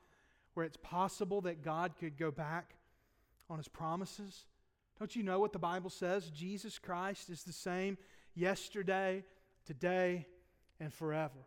where 0.54 0.64
it's 0.64 0.78
possible 0.78 1.42
that 1.42 1.62
God 1.62 1.92
could 1.98 2.16
go 2.16 2.30
back 2.30 2.74
on 3.50 3.58
his 3.58 3.68
promises? 3.68 4.46
Don't 4.98 5.14
you 5.14 5.22
know 5.22 5.38
what 5.38 5.52
the 5.52 5.58
Bible 5.58 5.90
says? 5.90 6.30
Jesus 6.30 6.78
Christ 6.78 7.28
is 7.28 7.44
the 7.44 7.52
same 7.52 7.98
yesterday, 8.34 9.24
today, 9.66 10.26
and 10.80 10.92
forever. 10.92 11.38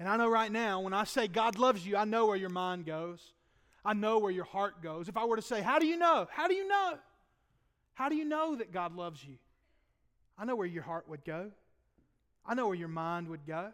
And 0.00 0.08
I 0.08 0.16
know 0.16 0.30
right 0.30 0.50
now, 0.50 0.80
when 0.80 0.94
I 0.94 1.04
say 1.04 1.28
God 1.28 1.58
loves 1.58 1.86
you, 1.86 1.94
I 1.94 2.06
know 2.06 2.26
where 2.26 2.36
your 2.36 2.48
mind 2.48 2.86
goes. 2.86 3.20
I 3.84 3.92
know 3.92 4.18
where 4.18 4.30
your 4.32 4.46
heart 4.46 4.82
goes. 4.82 5.10
If 5.10 5.16
I 5.18 5.26
were 5.26 5.36
to 5.36 5.42
say, 5.42 5.60
How 5.60 5.78
do 5.78 5.86
you 5.86 5.98
know? 5.98 6.26
How 6.30 6.48
do 6.48 6.54
you 6.54 6.66
know? 6.66 6.94
How 7.92 8.08
do 8.08 8.16
you 8.16 8.24
know 8.24 8.56
that 8.56 8.72
God 8.72 8.96
loves 8.96 9.22
you? 9.22 9.34
I 10.38 10.46
know 10.46 10.56
where 10.56 10.66
your 10.66 10.82
heart 10.82 11.06
would 11.06 11.22
go. 11.22 11.50
I 12.46 12.54
know 12.54 12.66
where 12.66 12.76
your 12.76 12.88
mind 12.88 13.28
would 13.28 13.46
go. 13.46 13.72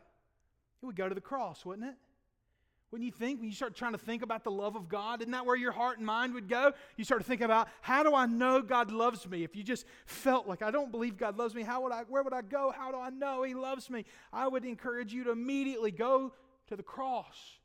It 0.83 0.87
would 0.87 0.97
go 0.97 1.09
to 1.09 1.15
the 1.15 1.21
cross, 1.21 1.65
wouldn't 1.65 1.87
it? 1.87 1.95
Wouldn't 2.91 3.05
you 3.05 3.13
think 3.13 3.41
when 3.41 3.49
you 3.49 3.55
start 3.55 3.75
trying 3.75 3.93
to 3.93 3.99
think 3.99 4.23
about 4.23 4.45
the 4.45 4.51
love 4.51 4.77
of 4.77 4.89
God, 4.89 5.21
isn't 5.21 5.33
that 5.33 5.45
where 5.45 5.57
your 5.57 5.73
heart 5.73 5.99
and 5.99 6.07
mind 6.07 6.35
would 6.35 6.49
go? 6.49 6.73
You 6.97 7.05
start 7.05 7.21
to 7.21 7.27
think 7.27 7.41
about 7.41 7.69
how 7.81 8.05
do 8.05 8.15
I 8.15 8.27
know 8.27 8.63
God 8.63 8.93
loves 8.93 9.29
me? 9.29 9.43
If 9.43 9.57
you 9.57 9.65
just 9.65 9.87
felt 10.07 10.47
like 10.47 10.63
I 10.63 10.71
don't 10.71 10.93
believe 10.93 11.17
God 11.17 11.37
loves 11.37 11.55
me, 11.55 11.63
how 11.63 11.83
would 11.83 11.93
I 11.93 12.03
where 12.09 12.23
would 12.23 12.33
I 12.33 12.43
go? 12.43 12.73
How 12.77 12.93
do 12.93 12.99
I 12.99 13.11
know 13.11 13.43
he 13.43 13.55
loves 13.55 13.91
me? 13.91 14.05
I 14.33 14.47
would 14.47 14.65
encourage 14.65 15.13
you 15.13 15.25
to 15.25 15.33
immediately 15.33 15.91
go 15.91 16.33
to 16.69 16.77
the 16.77 16.83
cross. 16.83 17.59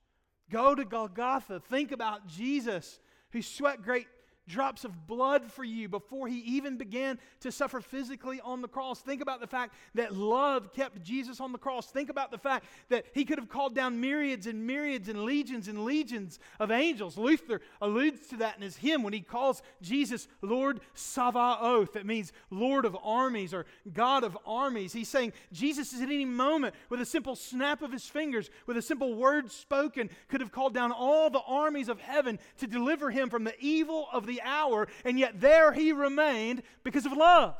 Go 0.49 0.73
to 0.73 0.83
Golgotha. 0.83 1.61
Think 1.69 1.91
about 1.91 2.27
Jesus 2.27 2.99
who 3.31 3.41
sweat 3.41 3.83
great 3.83 4.07
drops 4.51 4.83
of 4.83 5.07
blood 5.07 5.51
for 5.51 5.63
you 5.63 5.87
before 5.87 6.27
he 6.27 6.39
even 6.39 6.77
began 6.77 7.17
to 7.39 7.51
suffer 7.51 7.79
physically 7.79 8.41
on 8.41 8.61
the 8.61 8.67
cross. 8.67 8.99
Think 8.99 9.21
about 9.21 9.39
the 9.39 9.47
fact 9.47 9.73
that 9.95 10.15
love 10.15 10.73
kept 10.73 11.01
Jesus 11.01 11.39
on 11.39 11.51
the 11.51 11.57
cross. 11.57 11.87
Think 11.87 12.09
about 12.09 12.31
the 12.31 12.37
fact 12.37 12.65
that 12.89 13.05
he 13.13 13.25
could 13.25 13.39
have 13.39 13.49
called 13.49 13.73
down 13.73 14.01
myriads 14.01 14.47
and 14.47 14.67
myriads 14.67 15.07
and 15.07 15.23
legions 15.23 15.67
and 15.67 15.85
legions 15.85 16.39
of 16.59 16.69
angels. 16.69 17.17
Luther 17.17 17.61
alludes 17.81 18.27
to 18.27 18.37
that 18.37 18.57
in 18.57 18.61
his 18.61 18.77
hymn 18.77 19.03
when 19.03 19.13
he 19.13 19.21
calls 19.21 19.61
Jesus 19.81 20.27
Lord 20.41 20.81
Sabaoth. 20.93 21.93
That 21.93 22.05
means 22.05 22.33
Lord 22.49 22.85
of 22.85 22.97
armies 23.03 23.53
or 23.53 23.65
God 23.93 24.23
of 24.23 24.37
armies. 24.45 24.93
He's 24.93 25.09
saying 25.09 25.33
Jesus 25.51 25.93
is 25.93 26.01
at 26.01 26.09
any 26.09 26.25
moment, 26.25 26.75
with 26.89 26.99
a 26.99 27.05
simple 27.05 27.35
snap 27.35 27.81
of 27.81 27.91
his 27.91 28.05
fingers, 28.05 28.49
with 28.65 28.77
a 28.77 28.81
simple 28.81 29.15
word 29.15 29.51
spoken, 29.51 30.09
could 30.27 30.41
have 30.41 30.51
called 30.51 30.73
down 30.73 30.91
all 30.91 31.29
the 31.29 31.41
armies 31.47 31.87
of 31.87 31.99
heaven 31.99 32.37
to 32.57 32.67
deliver 32.67 33.09
him 33.09 33.29
from 33.29 33.43
the 33.43 33.55
evil 33.59 34.07
of 34.11 34.25
the 34.25 34.40
hour, 34.43 34.87
and 35.05 35.17
yet 35.17 35.39
there 35.39 35.71
he 35.71 35.91
remained 35.91 36.63
because 36.83 37.05
of 37.05 37.13
love. 37.13 37.55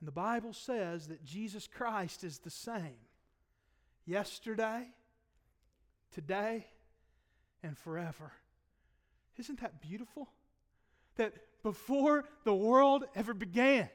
And 0.00 0.06
the 0.06 0.12
Bible 0.12 0.52
says 0.52 1.08
that 1.08 1.24
Jesus 1.24 1.66
Christ 1.66 2.22
is 2.22 2.38
the 2.38 2.50
same 2.50 2.96
yesterday, 4.04 4.86
today, 6.12 6.66
and 7.62 7.76
forever. 7.76 8.32
Isn't 9.36 9.60
that 9.60 9.80
beautiful? 9.80 10.28
That 11.16 11.34
before 11.62 12.24
the 12.44 12.54
world 12.54 13.04
ever 13.14 13.34
began, 13.34 13.88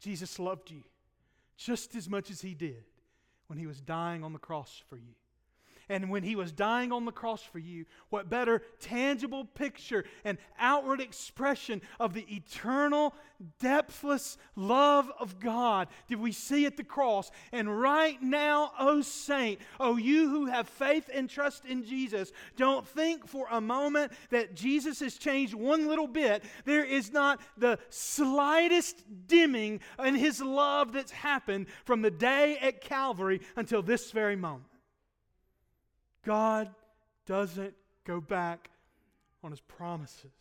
Jesus 0.00 0.38
loved 0.38 0.70
you 0.70 0.82
just 1.56 1.94
as 1.94 2.08
much 2.08 2.30
as 2.30 2.40
he 2.40 2.54
did 2.54 2.84
when 3.46 3.58
he 3.58 3.66
was 3.66 3.80
dying 3.80 4.24
on 4.24 4.32
the 4.32 4.38
cross 4.38 4.82
for 4.88 4.96
you. 4.96 5.14
And 5.90 6.08
when 6.08 6.22
he 6.22 6.36
was 6.36 6.52
dying 6.52 6.92
on 6.92 7.04
the 7.04 7.10
cross 7.10 7.42
for 7.42 7.58
you, 7.58 7.84
what 8.10 8.30
better 8.30 8.62
tangible 8.78 9.44
picture 9.44 10.04
and 10.24 10.38
outward 10.56 11.00
expression 11.00 11.82
of 11.98 12.14
the 12.14 12.24
eternal, 12.32 13.12
depthless 13.58 14.38
love 14.54 15.10
of 15.18 15.40
God 15.40 15.88
did 16.06 16.20
we 16.20 16.30
see 16.30 16.64
at 16.64 16.76
the 16.76 16.84
cross? 16.84 17.32
And 17.50 17.80
right 17.80 18.22
now, 18.22 18.70
oh 18.78 19.00
saint, 19.00 19.58
oh 19.80 19.96
you 19.96 20.30
who 20.30 20.46
have 20.46 20.68
faith 20.68 21.10
and 21.12 21.28
trust 21.28 21.64
in 21.64 21.84
Jesus, 21.84 22.30
don't 22.56 22.86
think 22.86 23.26
for 23.26 23.48
a 23.50 23.60
moment 23.60 24.12
that 24.30 24.54
Jesus 24.54 25.00
has 25.00 25.16
changed 25.16 25.54
one 25.54 25.88
little 25.88 26.06
bit. 26.06 26.44
There 26.66 26.84
is 26.84 27.10
not 27.10 27.40
the 27.58 27.80
slightest 27.88 29.02
dimming 29.26 29.80
in 29.98 30.14
his 30.14 30.40
love 30.40 30.92
that's 30.92 31.10
happened 31.10 31.66
from 31.84 32.00
the 32.00 32.12
day 32.12 32.58
at 32.58 32.80
Calvary 32.80 33.40
until 33.56 33.82
this 33.82 34.12
very 34.12 34.36
moment. 34.36 34.69
God 36.24 36.70
doesn't 37.26 37.74
go 38.04 38.20
back 38.20 38.70
on 39.42 39.50
his 39.50 39.60
promises. 39.60 40.32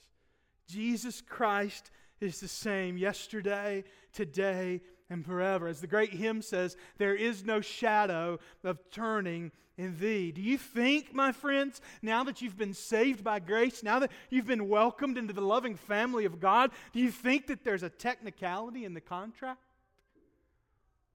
Jesus 0.67 1.21
Christ 1.21 1.91
is 2.19 2.39
the 2.39 2.47
same 2.47 2.97
yesterday, 2.97 3.83
today, 4.13 4.81
and 5.09 5.25
forever. 5.25 5.67
As 5.67 5.81
the 5.81 5.87
great 5.87 6.13
hymn 6.13 6.41
says, 6.41 6.75
there 6.97 7.15
is 7.15 7.43
no 7.43 7.61
shadow 7.61 8.39
of 8.63 8.79
turning 8.91 9.51
in 9.77 9.97
thee. 9.97 10.31
Do 10.31 10.41
you 10.41 10.57
think, 10.57 11.13
my 11.13 11.31
friends, 11.31 11.81
now 12.01 12.23
that 12.25 12.41
you've 12.41 12.57
been 12.57 12.73
saved 12.73 13.23
by 13.23 13.39
grace, 13.39 13.81
now 13.81 13.99
that 13.99 14.11
you've 14.29 14.45
been 14.45 14.67
welcomed 14.67 15.17
into 15.17 15.33
the 15.33 15.41
loving 15.41 15.75
family 15.75 16.25
of 16.25 16.39
God, 16.39 16.71
do 16.91 16.99
you 16.99 17.11
think 17.11 17.47
that 17.47 17.63
there's 17.63 17.83
a 17.83 17.89
technicality 17.89 18.83
in 18.83 18.93
the 18.93 19.01
contract? 19.01 19.61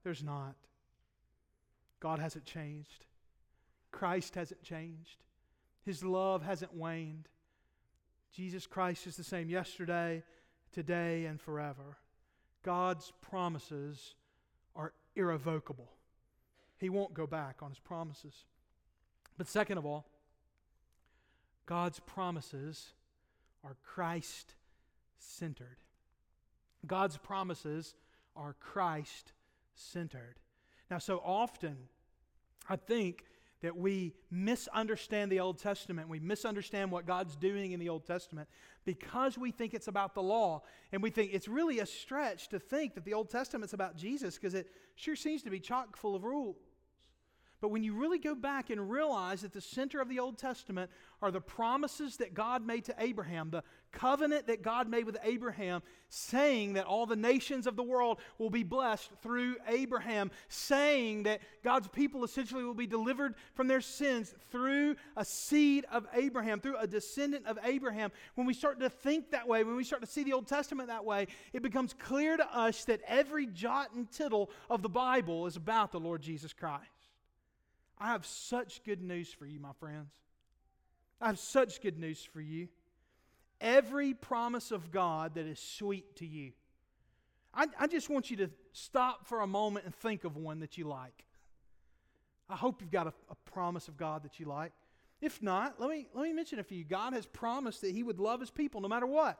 There's 0.02 0.23
not. 0.23 0.54
God 2.00 2.18
hasn't 2.18 2.47
changed. 2.47 3.04
Christ 3.94 4.34
hasn't 4.34 4.64
changed, 4.64 5.22
His 5.84 6.02
love 6.02 6.42
hasn't 6.42 6.74
waned. 6.74 7.28
Jesus 8.32 8.66
Christ 8.66 9.06
is 9.06 9.16
the 9.16 9.22
same 9.22 9.48
yesterday, 9.48 10.24
today, 10.72 11.26
and 11.26 11.40
forever. 11.40 11.98
God's 12.64 13.12
promises 13.20 14.16
are 14.74 14.92
irrevocable. 15.14 15.92
He 16.78 16.88
won't 16.88 17.14
go 17.14 17.28
back 17.28 17.62
on 17.62 17.70
His 17.70 17.78
promises. 17.78 18.34
But 19.38 19.46
second 19.46 19.78
of 19.78 19.86
all, 19.86 20.06
God's 21.64 22.00
promises 22.00 22.94
are 23.62 23.76
Christ 23.84 24.56
centered. 25.20 25.78
God's 26.84 27.16
promises 27.16 27.94
are 28.34 28.56
Christ 28.58 29.32
centered. 29.76 30.40
Now, 30.90 30.98
so 30.98 31.22
often, 31.24 31.76
I 32.68 32.74
think 32.74 33.24
that 33.62 33.76
we 33.76 34.14
misunderstand 34.30 35.32
the 35.32 35.40
Old 35.40 35.58
Testament. 35.58 36.08
We 36.08 36.20
misunderstand 36.20 36.90
what 36.90 37.06
God's 37.06 37.37
doing 37.37 37.73
in 37.73 37.80
the 37.80 37.88
Old 37.88 38.04
Testament 38.04 38.49
because 38.84 39.38
we 39.38 39.50
think 39.50 39.75
it's 39.75 39.88
about 39.88 40.14
the 40.14 40.23
law. 40.23 40.62
And 40.92 41.02
we 41.02 41.11
think 41.11 41.30
it's 41.32 41.49
really 41.49 41.78
a 41.78 41.87
stretch 41.87 42.49
to 42.50 42.58
think 42.58 42.94
that 42.94 43.04
the 43.04 43.14
Old 43.14 43.30
Testament's 43.30 43.73
about 43.73 43.96
Jesus 43.96 44.37
because 44.37 44.54
it 44.54 44.70
sure 44.96 45.16
seems 45.16 45.42
to 45.44 45.50
be 45.50 45.61
chock 45.61 45.96
full 45.96 46.14
of 46.14 46.25
rules. 46.25 46.56
But 47.64 47.71
when 47.71 47.83
you 47.83 47.94
really 47.94 48.18
go 48.18 48.35
back 48.35 48.68
and 48.68 48.90
realize 48.90 49.40
that 49.40 49.54
the 49.54 49.61
center 49.62 49.99
of 49.99 50.11
the 50.11 50.18
Old 50.18 50.37
Testament 50.37 50.90
are 51.23 51.30
the 51.30 51.40
promises 51.40 52.18
that 52.18 52.35
God 52.35 52.62
made 52.62 52.85
to 52.85 52.94
Abraham, 52.99 53.49
the 53.49 53.62
covenant 53.90 54.49
that 54.49 54.61
God 54.61 54.87
made 54.87 55.06
with 55.06 55.16
Abraham, 55.25 55.80
saying 56.11 56.75
that 56.75 56.85
all 56.85 57.06
the 57.06 57.16
nations 57.16 57.66
of 57.66 57.75
the 57.75 57.83
world 57.83 58.18
will 58.37 58.50
be 58.50 58.64
blessed 58.64 59.09
through 59.23 59.56
Abraham, 59.66 60.30
saying 60.49 61.23
that 61.23 61.40
God's 61.62 61.88
people 61.88 62.23
essentially 62.23 62.64
will 62.64 62.75
be 62.75 62.87
delivered 62.87 63.35
from 63.54 63.66
their 63.66 63.80
sins 63.80 64.35
through 64.50 64.97
a 65.16 65.25
seed 65.25 65.87
of 65.90 66.06
Abraham, 66.12 66.61
through 66.61 66.76
a 66.76 66.87
descendant 66.87 67.47
of 67.47 67.59
Abraham. 67.64 68.12
When 68.35 68.47
we 68.47 68.52
start 68.52 68.78
to 68.80 68.90
think 68.90 69.30
that 69.30 69.49
way, 69.49 69.64
when 69.64 69.76
we 69.76 69.85
start 69.85 70.02
to 70.02 70.09
see 70.09 70.23
the 70.23 70.35
Old 70.35 70.49
Testament 70.49 70.90
that 70.90 71.06
way, 71.06 71.28
it 71.54 71.62
becomes 71.62 71.94
clear 71.94 72.37
to 72.37 72.54
us 72.54 72.85
that 72.85 73.00
every 73.09 73.47
jot 73.47 73.94
and 73.94 74.11
tittle 74.11 74.50
of 74.68 74.83
the 74.83 74.90
Bible 74.90 75.47
is 75.47 75.56
about 75.56 75.92
the 75.92 76.00
Lord 76.00 76.21
Jesus 76.21 76.52
Christ. 76.52 76.90
I 77.98 78.08
have 78.08 78.26
such 78.26 78.82
good 78.84 79.02
news 79.02 79.32
for 79.32 79.46
you, 79.46 79.60
my 79.60 79.72
friends. 79.78 80.12
I 81.20 81.28
have 81.28 81.38
such 81.38 81.80
good 81.80 81.98
news 81.98 82.22
for 82.22 82.40
you. 82.40 82.68
Every 83.60 84.14
promise 84.14 84.72
of 84.72 84.90
God 84.90 85.36
that 85.36 85.46
is 85.46 85.58
sweet 85.58 86.16
to 86.16 86.26
you. 86.26 86.52
I, 87.54 87.66
I 87.78 87.86
just 87.86 88.10
want 88.10 88.30
you 88.30 88.36
to 88.38 88.50
stop 88.72 89.26
for 89.26 89.40
a 89.40 89.46
moment 89.46 89.86
and 89.86 89.94
think 89.94 90.24
of 90.24 90.36
one 90.36 90.60
that 90.60 90.76
you 90.76 90.86
like. 90.86 91.24
I 92.48 92.56
hope 92.56 92.80
you've 92.80 92.90
got 92.90 93.06
a, 93.06 93.12
a 93.30 93.34
promise 93.50 93.88
of 93.88 93.96
God 93.96 94.24
that 94.24 94.38
you 94.38 94.46
like. 94.46 94.72
If 95.20 95.40
not, 95.40 95.80
let 95.80 95.88
me, 95.88 96.06
let 96.12 96.24
me 96.24 96.32
mention 96.32 96.62
for 96.62 96.74
you. 96.74 96.84
God 96.84 97.14
has 97.14 97.26
promised 97.26 97.80
that 97.80 97.92
He 97.92 98.02
would 98.02 98.18
love 98.18 98.40
His 98.40 98.50
people 98.50 98.80
no 98.80 98.88
matter 98.88 99.06
what. 99.06 99.38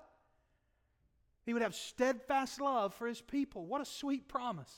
He 1.45 1.53
would 1.53 1.63
have 1.63 1.75
steadfast 1.75 2.61
love 2.61 2.95
for 2.95 3.07
His 3.07 3.21
people. 3.21 3.67
What 3.67 3.83
a 3.83 3.85
sweet 3.85 4.29
promise. 4.29 4.73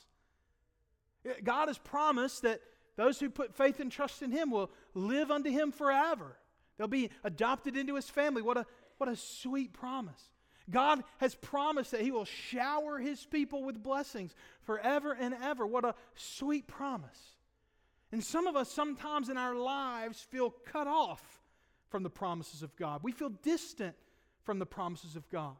God 1.43 1.67
has 1.67 1.77
promised 1.77 2.41
that 2.41 2.59
those 2.97 3.19
who 3.19 3.29
put 3.29 3.55
faith 3.55 3.79
and 3.79 3.91
trust 3.91 4.21
in 4.21 4.31
him 4.31 4.51
will 4.51 4.69
live 4.93 5.31
unto 5.31 5.49
him 5.49 5.71
forever. 5.71 6.35
They'll 6.77 6.87
be 6.87 7.11
adopted 7.23 7.77
into 7.77 7.95
his 7.95 8.09
family. 8.09 8.41
What 8.41 8.57
a, 8.57 8.65
what 8.97 9.09
a 9.09 9.15
sweet 9.15 9.71
promise. 9.71 10.21
God 10.69 11.03
has 11.19 11.33
promised 11.35 11.91
that 11.91 12.01
he 12.01 12.11
will 12.11 12.25
shower 12.25 12.97
his 12.97 13.25
people 13.25 13.63
with 13.63 13.81
blessings 13.81 14.35
forever 14.63 15.13
and 15.13 15.33
ever. 15.41 15.65
What 15.65 15.85
a 15.85 15.95
sweet 16.15 16.67
promise. 16.67 17.19
And 18.11 18.23
some 18.23 18.47
of 18.47 18.55
us 18.55 18.69
sometimes 18.69 19.29
in 19.29 19.37
our 19.37 19.55
lives 19.55 20.19
feel 20.19 20.49
cut 20.49 20.87
off 20.87 21.41
from 21.89 22.03
the 22.03 22.09
promises 22.09 22.63
of 22.63 22.75
God. 22.75 23.01
We 23.03 23.11
feel 23.11 23.29
distant 23.29 23.95
from 24.43 24.59
the 24.59 24.65
promises 24.65 25.15
of 25.15 25.29
God. 25.29 25.55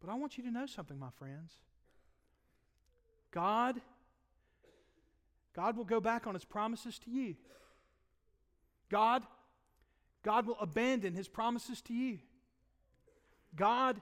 But 0.00 0.10
I 0.10 0.14
want 0.14 0.38
you 0.38 0.44
to 0.44 0.50
know 0.50 0.66
something, 0.66 0.98
my 0.98 1.10
friends. 1.18 1.52
God 3.30 3.80
God 5.54 5.76
will 5.76 5.84
go 5.84 6.00
back 6.00 6.26
on 6.26 6.34
his 6.34 6.44
promises 6.44 6.98
to 7.00 7.10
you. 7.10 7.36
God, 8.90 9.22
God 10.22 10.46
will 10.46 10.58
abandon 10.60 11.14
his 11.14 11.28
promises 11.28 11.80
to 11.82 11.94
you. 11.94 12.18
God 13.56 14.00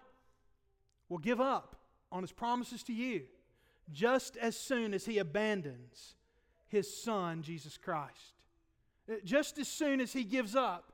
will 1.09 1.19
give 1.19 1.41
up 1.41 1.77
on 2.11 2.23
his 2.23 2.33
promises 2.33 2.83
to 2.85 2.93
you 2.93 3.23
just 3.91 4.37
as 4.37 4.57
soon 4.57 4.95
as 4.95 5.05
he 5.05 5.19
abandons 5.19 6.15
his 6.69 7.03
son, 7.03 7.43
Jesus 7.43 7.77
Christ. 7.77 8.35
Uh, 9.11 9.17
just 9.25 9.59
as 9.59 9.69
soon 9.69 10.01
as 10.01 10.13
he 10.13 10.25
gives 10.25 10.57
up 10.57 10.93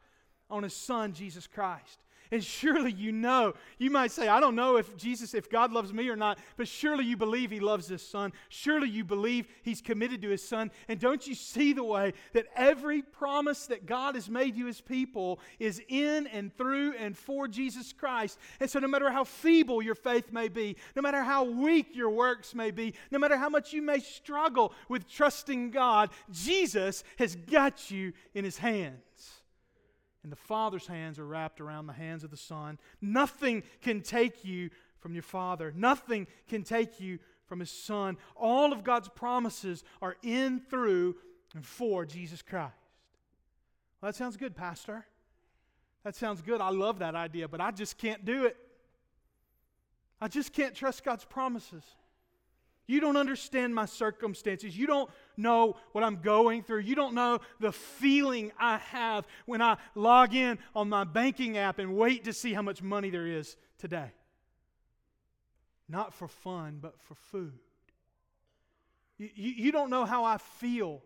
on 0.51 0.63
his 0.63 0.75
son, 0.75 1.13
Jesus 1.13 1.47
Christ. 1.47 2.01
And 2.31 2.45
surely 2.45 2.93
you 2.93 3.13
know, 3.13 3.55
you 3.79 3.91
might 3.91 4.11
say, 4.11 4.29
I 4.29 4.41
don't 4.41 4.55
know 4.55 4.77
if 4.77 4.97
Jesus, 4.97 5.35
if 5.35 5.49
God 5.49 5.73
loves 5.73 5.93
me 5.93 6.09
or 6.09 6.17
not, 6.17 6.39
but 6.57 6.69
surely 6.69 7.05
you 7.05 7.17
believe 7.17 7.51
He 7.51 7.61
loves 7.61 7.89
His 7.89 8.03
Son. 8.03 8.33
Surely 8.49 8.89
you 8.89 9.05
believe 9.05 9.49
He's 9.63 9.81
committed 9.81 10.23
to 10.23 10.29
His 10.29 10.47
Son. 10.47 10.71
And 10.89 11.01
don't 11.01 11.27
you 11.27 11.35
see 11.35 11.73
the 11.73 11.85
way 11.85 12.13
that 12.35 12.47
every 12.55 13.03
promise 13.03 13.67
that 13.67 13.87
God 13.87 14.15
has 14.15 14.29
made 14.29 14.57
you 14.57 14.67
His 14.67 14.81
people 14.81 15.41
is 15.59 15.83
in 15.89 16.27
and 16.29 16.55
through 16.57 16.95
and 16.95 17.17
for 17.17 17.49
Jesus 17.49 17.93
Christ? 17.93 18.39
And 18.61 18.69
so 18.71 18.79
no 18.79 18.89
matter 18.89 19.11
how 19.11 19.25
feeble 19.25 19.81
your 19.81 19.95
faith 19.95 20.33
may 20.33 20.49
be, 20.49 20.77
no 20.95 21.03
matter 21.03 21.23
how 21.23 21.45
weak 21.45 21.97
your 21.97 22.11
works 22.11 22.55
may 22.55 22.71
be, 22.71 22.95
no 23.11 23.19
matter 23.19 23.37
how 23.37 23.49
much 23.49 23.73
you 23.73 23.81
may 23.83 24.01
struggle 24.01 24.73
with 24.89 25.09
trusting 25.09 25.71
God, 25.71 26.11
Jesus 26.31 27.05
has 27.19 27.37
got 27.37 27.91
you 27.91 28.13
in 28.35 28.45
His 28.45 28.59
hands 28.59 29.08
and 30.23 30.33
the 30.33 30.37
Father's 30.37 30.87
hands 30.87 31.19
are 31.19 31.27
wrapped 31.27 31.61
around 31.61 31.87
the 31.87 31.93
hands 31.93 32.25
of 32.25 32.31
the 32.31 32.37
Son. 32.37 32.79
Nothing 33.01 33.63
can 33.81 34.01
take 34.01 34.45
you 34.45 34.71
from 34.99 35.15
your 35.15 35.23
Father, 35.23 35.73
nothing 35.77 36.27
can 36.49 36.65
take 36.65 37.01
you 37.01 37.19
from 37.47 37.61
His 37.61 37.71
Son. 37.71 38.17
All 38.37 38.73
of 38.73 38.85
God's 38.85 39.09
promises 39.09 39.85
are 40.03 40.17
in, 40.23 40.61
through, 40.61 41.17
and 41.55 41.65
for 41.65 42.05
Jesus 42.05 42.43
Christ. 42.43 42.75
Well, 44.01 44.11
that 44.11 44.17
sounds 44.17 44.37
good, 44.37 44.55
Pastor. 44.55 45.07
That 46.05 46.15
sounds 46.15 46.43
good. 46.43 46.61
I 46.61 46.71
love 46.71 46.99
that 47.01 47.15
idea, 47.15 47.49
but 47.49 47.61
I 47.61 47.71
just 47.71 47.99
can't 47.99 48.25
do 48.25 48.47
it. 48.47 48.57
I 50.21 50.29
just 50.29 50.53
can't 50.53 50.75
trust 50.75 51.05
God's 51.05 51.25
promises. 51.25 51.85
You 52.89 53.01
don't 53.01 53.19
understand 53.19 53.75
my 53.75 53.85
circumstances. 53.85 54.77
You 54.77 54.87
don't 54.87 55.11
know 55.37 55.77
what 55.93 56.03
I'm 56.03 56.23
going 56.23 56.63
through. 56.63 56.81
You 56.81 56.95
don't 56.95 57.15
know 57.15 57.39
the 57.61 57.71
feeling 57.71 58.51
I 58.59 58.79
have 58.79 59.27
when 59.45 59.61
I 59.61 59.77
log 59.95 60.35
in 60.35 60.59
on 60.75 60.89
my 60.89 61.05
banking 61.05 61.59
app 61.59 61.79
and 61.79 61.95
wait 61.95 62.25
to 62.25 62.33
see 62.33 62.55
how 62.55 62.63
much 62.63 62.83
money 62.83 63.11
there 63.11 63.27
is 63.27 63.59
today. 63.77 64.11
Not 65.87 66.15
for 66.15 66.29
fun, 66.29 66.79
but 66.81 66.99
for 67.03 67.15
food. 67.15 67.59
You, 69.19 69.29
you, 69.35 69.51
you 69.51 69.73
don't 69.73 69.91
know 69.91 70.07
how 70.07 70.25
I 70.25 70.39
feel 70.39 71.03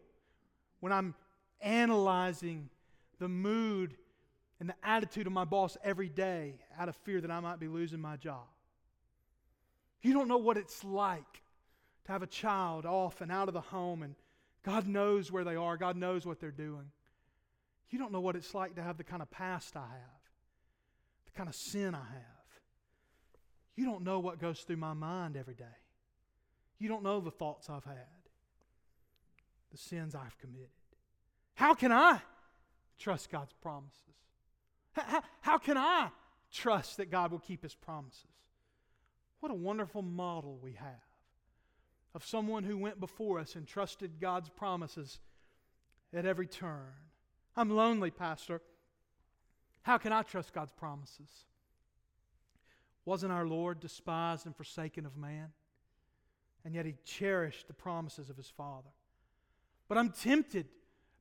when 0.79 0.93
I'm 0.93 1.17
analyzing 1.61 2.69
the 3.19 3.29
mood 3.29 3.97
and 4.61 4.69
the 4.69 4.77
attitude 4.85 5.27
of 5.27 5.33
my 5.33 5.45
boss 5.45 5.77
every 5.83 6.09
day 6.09 6.61
out 6.79 6.89
of 6.89 6.95
fear 6.95 7.21
that 7.21 7.31
I 7.33 7.41
might 7.41 7.59
be 7.59 7.67
losing 7.67 8.01
my 8.01 8.17
job. 8.17 8.47
You 10.01 10.13
don't 10.13 10.29
know 10.29 10.39
what 10.39 10.57
it's 10.57 10.85
like 10.85 11.43
to 12.07 12.13
have 12.13 12.23
a 12.23 12.27
child 12.27 12.87
off 12.87 13.21
and 13.21 13.31
out 13.31 13.49
of 13.49 13.55
the 13.55 13.61
home, 13.61 14.03
and 14.03 14.15
God 14.63 14.87
knows 14.87 15.31
where 15.31 15.45
they 15.45 15.57
are, 15.57 15.77
God 15.77 15.97
knows 15.97 16.27
what 16.27 16.41
they're 16.41 16.51
doing. 16.51 16.91
You 17.91 17.99
don't 17.99 18.13
know 18.13 18.21
what 18.21 18.37
it's 18.37 18.55
like 18.55 18.77
to 18.77 18.83
have 18.83 18.97
the 18.97 19.05
kind 19.05 19.23
of 19.23 19.31
past 19.31 19.77
I 19.77 19.81
have, 19.81 20.23
the 21.27 21.33
kind 21.33 21.49
of 21.49 21.55
sin 21.55 21.95
I 21.95 21.99
have. 21.99 22.43
You 23.77 23.85
don't 23.85 24.03
know 24.03 24.19
what 24.19 24.39
goes 24.39 24.61
through 24.61 24.77
my 24.77 24.95
mind 24.95 25.37
every 25.37 25.55
day. 25.55 25.65
You 26.79 26.89
don't 26.89 27.03
know 27.03 27.21
the 27.21 27.31
thoughts 27.31 27.71
I've 27.71 27.85
had, 27.85 27.97
the 29.71 29.79
sins 29.79 30.15
I've 30.15 30.37
committed. 30.39 30.69
How 31.55 31.75
can 31.75 31.93
I 31.93 32.21
trust 32.99 33.31
God's 33.31 33.53
promises? 33.53 33.99
How, 34.93 35.23
how, 35.41 35.59
can 35.59 35.79
I 35.79 36.09
trust 36.53 36.99
that 36.99 37.11
God 37.11 37.31
will 37.31 37.39
keep 37.39 37.63
His 37.63 37.75
promises? 37.75 38.27
What 39.41 39.53
a 39.53 39.55
wonderful 39.55 40.03
model 40.03 40.59
we 40.63 40.73
have 40.73 41.12
of 42.15 42.25
someone 42.25 42.65
who 42.65 42.77
went 42.77 43.01
before 43.01 43.39
us 43.39 43.55
and 43.55 43.67
trusted 43.67 44.21
God's 44.21 44.49
promises 44.51 45.19
at 46.15 46.27
every 46.27 46.47
turn. 46.47 46.93
I'm 47.57 47.71
lonely, 47.71 48.11
Pastor. 48.11 48.61
How 49.83 49.99
can 49.99 50.13
I 50.13 50.23
trust 50.23 50.53
God's 50.53 50.73
promises? 50.73 51.29
Wasn't 53.05 53.33
our 53.33 53.47
Lord 53.47 53.81
despised 53.81 54.47
and 54.47 54.55
forsaken 54.55 55.07
of 55.07 55.17
man? 55.17 55.49
And 56.65 56.75
yet 56.75 56.87
he 56.87 56.95
cherished 57.05 57.67
the 57.67 57.75
promises 57.75 58.31
of 58.31 58.37
his 58.37 58.49
Father. 58.49 58.91
But 59.89 59.99
I'm 59.99 60.11
tempted, 60.11 60.67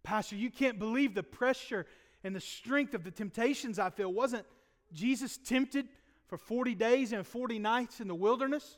Pastor. 0.03 0.35
You 0.35 0.51
can't 0.51 0.77
believe 0.77 1.15
the 1.15 1.23
pressure 1.23 1.87
and 2.23 2.35
the 2.35 2.41
strength 2.41 2.93
of 2.93 3.03
the 3.03 3.11
temptations 3.11 3.79
I 3.79 3.89
feel. 3.89 4.13
Wasn't 4.13 4.45
Jesus 4.93 5.37
tempted 5.37 5.87
for 6.27 6.37
40 6.37 6.75
days 6.75 7.11
and 7.13 7.25
40 7.25 7.57
nights 7.57 7.99
in 7.99 8.07
the 8.07 8.15
wilderness? 8.15 8.77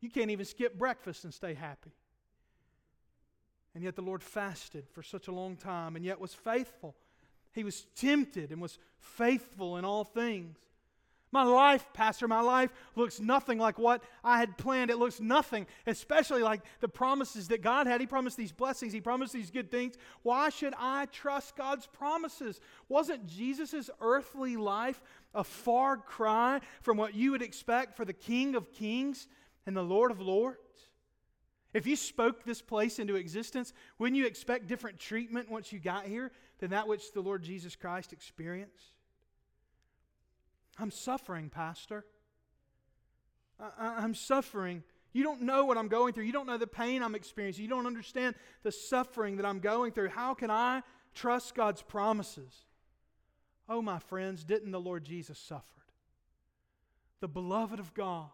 You 0.00 0.10
can't 0.10 0.30
even 0.30 0.44
skip 0.44 0.78
breakfast 0.78 1.24
and 1.24 1.34
stay 1.34 1.54
happy. 1.54 1.92
And 3.74 3.84
yet 3.84 3.96
the 3.96 4.02
Lord 4.02 4.22
fasted 4.22 4.88
for 4.92 5.02
such 5.02 5.28
a 5.28 5.32
long 5.32 5.56
time 5.56 5.96
and 5.96 6.04
yet 6.04 6.20
was 6.20 6.34
faithful. 6.34 6.96
He 7.52 7.64
was 7.64 7.86
tempted 7.96 8.50
and 8.52 8.60
was 8.60 8.78
faithful 8.98 9.76
in 9.76 9.84
all 9.84 10.04
things. 10.04 10.56
My 11.30 11.42
life, 11.42 11.86
Pastor, 11.92 12.26
my 12.26 12.40
life 12.40 12.72
looks 12.96 13.20
nothing 13.20 13.58
like 13.58 13.78
what 13.78 14.02
I 14.24 14.38
had 14.38 14.56
planned. 14.56 14.90
It 14.90 14.96
looks 14.96 15.20
nothing, 15.20 15.66
especially 15.86 16.42
like 16.42 16.62
the 16.80 16.88
promises 16.88 17.48
that 17.48 17.62
God 17.62 17.86
had. 17.86 18.00
He 18.00 18.06
promised 18.06 18.38
these 18.38 18.52
blessings, 18.52 18.94
He 18.94 19.00
promised 19.02 19.34
these 19.34 19.50
good 19.50 19.70
things. 19.70 19.96
Why 20.22 20.48
should 20.48 20.72
I 20.78 21.06
trust 21.06 21.54
God's 21.54 21.86
promises? 21.86 22.60
Wasn't 22.88 23.26
Jesus' 23.26 23.90
earthly 24.00 24.56
life 24.56 25.02
a 25.34 25.44
far 25.44 25.98
cry 25.98 26.60
from 26.80 26.96
what 26.96 27.14
you 27.14 27.32
would 27.32 27.42
expect 27.42 27.94
for 27.94 28.06
the 28.06 28.14
King 28.14 28.54
of 28.54 28.72
Kings 28.72 29.28
and 29.66 29.76
the 29.76 29.82
Lord 29.82 30.10
of 30.10 30.20
Lords? 30.20 30.58
If 31.74 31.86
you 31.86 31.96
spoke 31.96 32.44
this 32.44 32.62
place 32.62 32.98
into 32.98 33.16
existence, 33.16 33.72
wouldn't 33.98 34.16
you 34.16 34.26
expect 34.26 34.68
different 34.68 34.98
treatment 34.98 35.50
once 35.50 35.72
you 35.72 35.78
got 35.78 36.06
here 36.06 36.32
than 36.60 36.70
that 36.70 36.88
which 36.88 37.12
the 37.12 37.20
Lord 37.20 37.42
Jesus 37.42 37.76
Christ 37.76 38.12
experienced? 38.12 38.94
I'm 40.78 40.90
suffering, 40.90 41.50
Pastor. 41.50 42.04
I, 43.60 44.04
am 44.04 44.14
suffering. 44.14 44.82
You 45.12 45.24
don't 45.24 45.42
know 45.42 45.64
what 45.64 45.76
I'm 45.76 45.88
going 45.88 46.12
through. 46.12 46.24
You 46.24 46.32
don't 46.32 46.46
know 46.46 46.58
the 46.58 46.66
pain 46.66 47.02
I'm 47.02 47.14
experiencing. 47.14 47.64
You 47.64 47.70
don't 47.70 47.86
understand 47.86 48.36
the 48.62 48.72
suffering 48.72 49.36
that 49.36 49.46
I'm 49.46 49.58
going 49.58 49.92
through. 49.92 50.10
How 50.10 50.34
can 50.34 50.50
I 50.50 50.82
trust 51.14 51.54
God's 51.54 51.82
promises? 51.82 52.64
Oh, 53.68 53.82
my 53.82 53.98
friends, 53.98 54.44
didn't 54.44 54.70
the 54.70 54.80
Lord 54.80 55.04
Jesus 55.04 55.38
suffer? 55.38 55.64
The 57.20 57.28
beloved 57.28 57.80
of 57.80 57.92
God, 57.94 58.30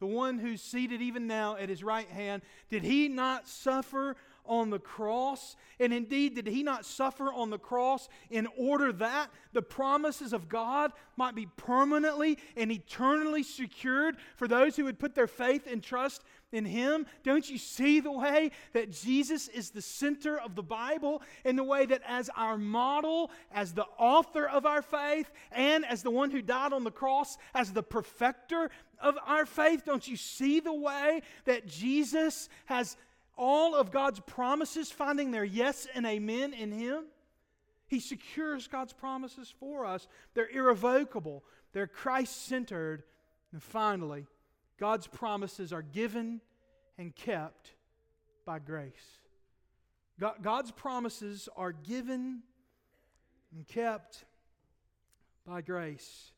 the 0.00 0.06
one 0.06 0.38
who's 0.38 0.62
seated 0.62 1.02
even 1.02 1.26
now 1.26 1.56
at 1.56 1.68
his 1.68 1.84
right 1.84 2.08
hand, 2.08 2.42
did 2.70 2.82
he 2.82 3.06
not 3.06 3.46
suffer 3.46 4.16
on 4.46 4.70
the 4.70 4.78
cross? 4.78 5.56
And 5.78 5.92
indeed, 5.92 6.34
did 6.34 6.46
he 6.46 6.62
not 6.62 6.84
suffer 6.86 7.32
on 7.32 7.50
the 7.50 7.58
cross 7.58 8.08
in 8.30 8.48
order 8.58 8.92
that 8.94 9.30
the 9.52 9.62
promises 9.62 10.32
of 10.32 10.48
God 10.48 10.92
might 11.16 11.34
be 11.34 11.46
permanently 11.56 12.38
and 12.56 12.72
eternally 12.72 13.42
secured 13.42 14.16
for 14.36 14.48
those 14.48 14.74
who 14.74 14.84
would 14.84 14.98
put 14.98 15.14
their 15.14 15.26
faith 15.26 15.66
and 15.70 15.82
trust 15.82 16.24
in 16.52 16.64
him? 16.64 17.06
Don't 17.22 17.48
you 17.48 17.58
see 17.58 18.00
the 18.00 18.12
way 18.12 18.50
that 18.72 18.90
Jesus 18.90 19.48
is 19.48 19.70
the 19.70 19.82
center 19.82 20.38
of 20.38 20.54
the 20.54 20.62
Bible 20.62 21.22
in 21.44 21.56
the 21.56 21.64
way 21.64 21.86
that 21.86 22.02
as 22.06 22.30
our 22.36 22.58
model, 22.58 23.30
as 23.52 23.72
the 23.72 23.86
author 23.98 24.46
of 24.48 24.66
our 24.66 24.82
faith, 24.82 25.30
and 25.52 25.84
as 25.84 26.02
the 26.02 26.10
one 26.10 26.30
who 26.30 26.42
died 26.42 26.72
on 26.72 26.84
the 26.84 26.90
cross, 26.90 27.38
as 27.54 27.72
the 27.72 27.82
perfecter 27.82 28.70
of 29.00 29.16
our 29.26 29.46
faith, 29.46 29.84
don't 29.84 30.06
you 30.06 30.16
see 30.16 30.60
the 30.60 30.72
way 30.72 31.22
that 31.44 31.66
Jesus 31.66 32.48
has 32.66 32.96
all 33.36 33.74
of 33.74 33.90
God's 33.90 34.20
promises 34.20 34.90
finding 34.90 35.30
their 35.30 35.44
yes 35.44 35.86
and 35.94 36.04
amen 36.04 36.52
in 36.52 36.72
Him? 36.72 37.04
He 37.86 37.98
secures 37.98 38.68
God's 38.68 38.92
promises 38.92 39.52
for 39.58 39.84
us. 39.84 40.06
They're 40.34 40.48
irrevocable, 40.48 41.44
they're 41.72 41.86
Christ 41.86 42.46
centered. 42.46 43.02
And 43.52 43.60
finally, 43.60 44.26
God's 44.80 45.06
promises 45.06 45.72
are 45.72 45.82
given 45.82 46.40
and 46.98 47.14
kept 47.14 47.74
by 48.46 48.58
grace. 48.58 49.18
God's 50.42 50.70
promises 50.70 51.48
are 51.56 51.72
given 51.72 52.42
and 53.54 53.66
kept 53.68 54.24
by 55.46 55.60
grace. 55.60 56.32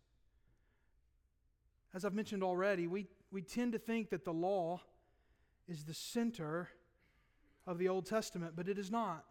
As 1.94 2.04
I've 2.04 2.14
mentioned 2.14 2.42
already, 2.42 2.86
we, 2.86 3.06
we 3.30 3.42
tend 3.42 3.72
to 3.72 3.78
think 3.78 4.10
that 4.10 4.24
the 4.24 4.32
law 4.32 4.80
is 5.68 5.84
the 5.84 5.94
center 5.94 6.68
of 7.66 7.78
the 7.78 7.88
Old 7.88 8.06
Testament, 8.06 8.54
but 8.56 8.68
it 8.68 8.78
is 8.78 8.90
not. 8.90 9.24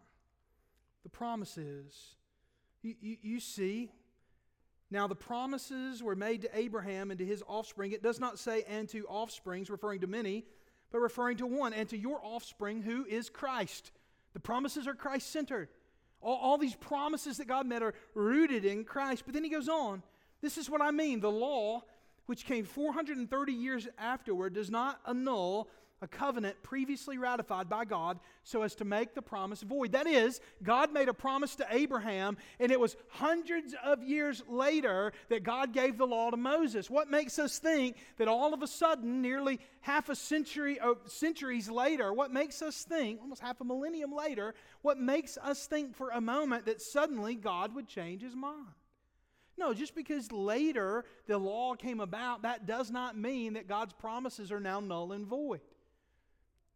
The 1.02 1.08
promise 1.08 1.58
is. 1.58 2.16
You, 2.82 2.94
you, 3.00 3.16
you, 3.22 3.40
see, 3.40 3.90
now 4.92 5.06
the 5.06 5.14
promises 5.14 6.02
were 6.02 6.14
made 6.14 6.42
to 6.42 6.58
Abraham 6.58 7.10
and 7.10 7.18
to 7.18 7.26
his 7.26 7.42
offspring. 7.46 7.92
It 7.92 8.02
does 8.02 8.20
not 8.20 8.38
say, 8.38 8.64
and 8.68 8.88
to 8.90 9.06
offsprings, 9.06 9.70
referring 9.70 10.00
to 10.00 10.06
many, 10.06 10.44
but 10.90 10.98
referring 10.98 11.38
to 11.38 11.46
one, 11.46 11.72
and 11.72 11.88
to 11.88 11.96
your 11.96 12.20
offspring, 12.22 12.82
who 12.82 13.04
is 13.06 13.30
Christ. 13.30 13.90
The 14.34 14.40
promises 14.40 14.86
are 14.86 14.94
Christ 14.94 15.30
centered. 15.30 15.68
All, 16.20 16.36
all 16.36 16.58
these 16.58 16.74
promises 16.74 17.38
that 17.38 17.48
God 17.48 17.66
made 17.66 17.82
are 17.82 17.94
rooted 18.14 18.64
in 18.64 18.84
Christ. 18.84 19.24
But 19.24 19.34
then 19.34 19.44
he 19.44 19.50
goes 19.50 19.68
on. 19.68 20.02
This 20.40 20.58
is 20.58 20.70
what 20.70 20.80
I 20.80 20.90
mean. 20.90 21.20
The 21.20 21.30
law, 21.30 21.82
which 22.26 22.44
came 22.44 22.64
430 22.64 23.52
years 23.52 23.88
afterward, 23.98 24.54
does 24.54 24.70
not 24.70 25.00
annul 25.06 25.68
a 26.02 26.08
covenant 26.08 26.62
previously 26.62 27.16
ratified 27.16 27.68
by 27.68 27.84
God 27.84 28.18
so 28.44 28.62
as 28.62 28.74
to 28.76 28.84
make 28.84 29.14
the 29.14 29.22
promise 29.22 29.62
void. 29.62 29.92
That 29.92 30.06
is, 30.06 30.40
God 30.62 30.92
made 30.92 31.08
a 31.08 31.14
promise 31.14 31.54
to 31.56 31.66
Abraham, 31.70 32.36
and 32.58 32.72
it 32.72 32.80
was 32.80 32.96
hundreds 33.08 33.74
of 33.84 34.02
years 34.02 34.42
later 34.48 35.12
that 35.28 35.44
God 35.44 35.72
gave 35.72 35.96
the 35.96 36.06
law 36.06 36.30
to 36.30 36.36
Moses. 36.36 36.90
What 36.90 37.10
makes 37.10 37.38
us 37.38 37.58
think 37.58 37.96
that 38.18 38.28
all 38.28 38.52
of 38.52 38.62
a 38.62 38.66
sudden, 38.66 39.22
nearly 39.22 39.60
half 39.80 40.08
a 40.08 40.16
century, 40.16 40.80
uh, 40.80 40.94
centuries 41.06 41.70
later, 41.70 42.12
what 42.12 42.32
makes 42.32 42.62
us 42.62 42.82
think, 42.82 43.20
almost 43.20 43.40
half 43.40 43.60
a 43.60 43.64
millennium 43.64 44.14
later, 44.14 44.54
what 44.82 44.98
makes 44.98 45.38
us 45.38 45.66
think 45.66 45.94
for 45.94 46.10
a 46.10 46.20
moment 46.20 46.66
that 46.66 46.82
suddenly 46.82 47.34
God 47.34 47.74
would 47.74 47.86
change 47.86 48.22
his 48.22 48.34
mind? 48.34 48.66
No, 49.58 49.74
just 49.74 49.94
because 49.94 50.32
later 50.32 51.04
the 51.26 51.38
law 51.38 51.74
came 51.74 52.00
about, 52.00 52.42
that 52.42 52.66
does 52.66 52.90
not 52.90 53.16
mean 53.16 53.52
that 53.52 53.68
God's 53.68 53.92
promises 53.92 54.50
are 54.50 54.60
now 54.60 54.80
null 54.80 55.12
and 55.12 55.26
void. 55.26 55.60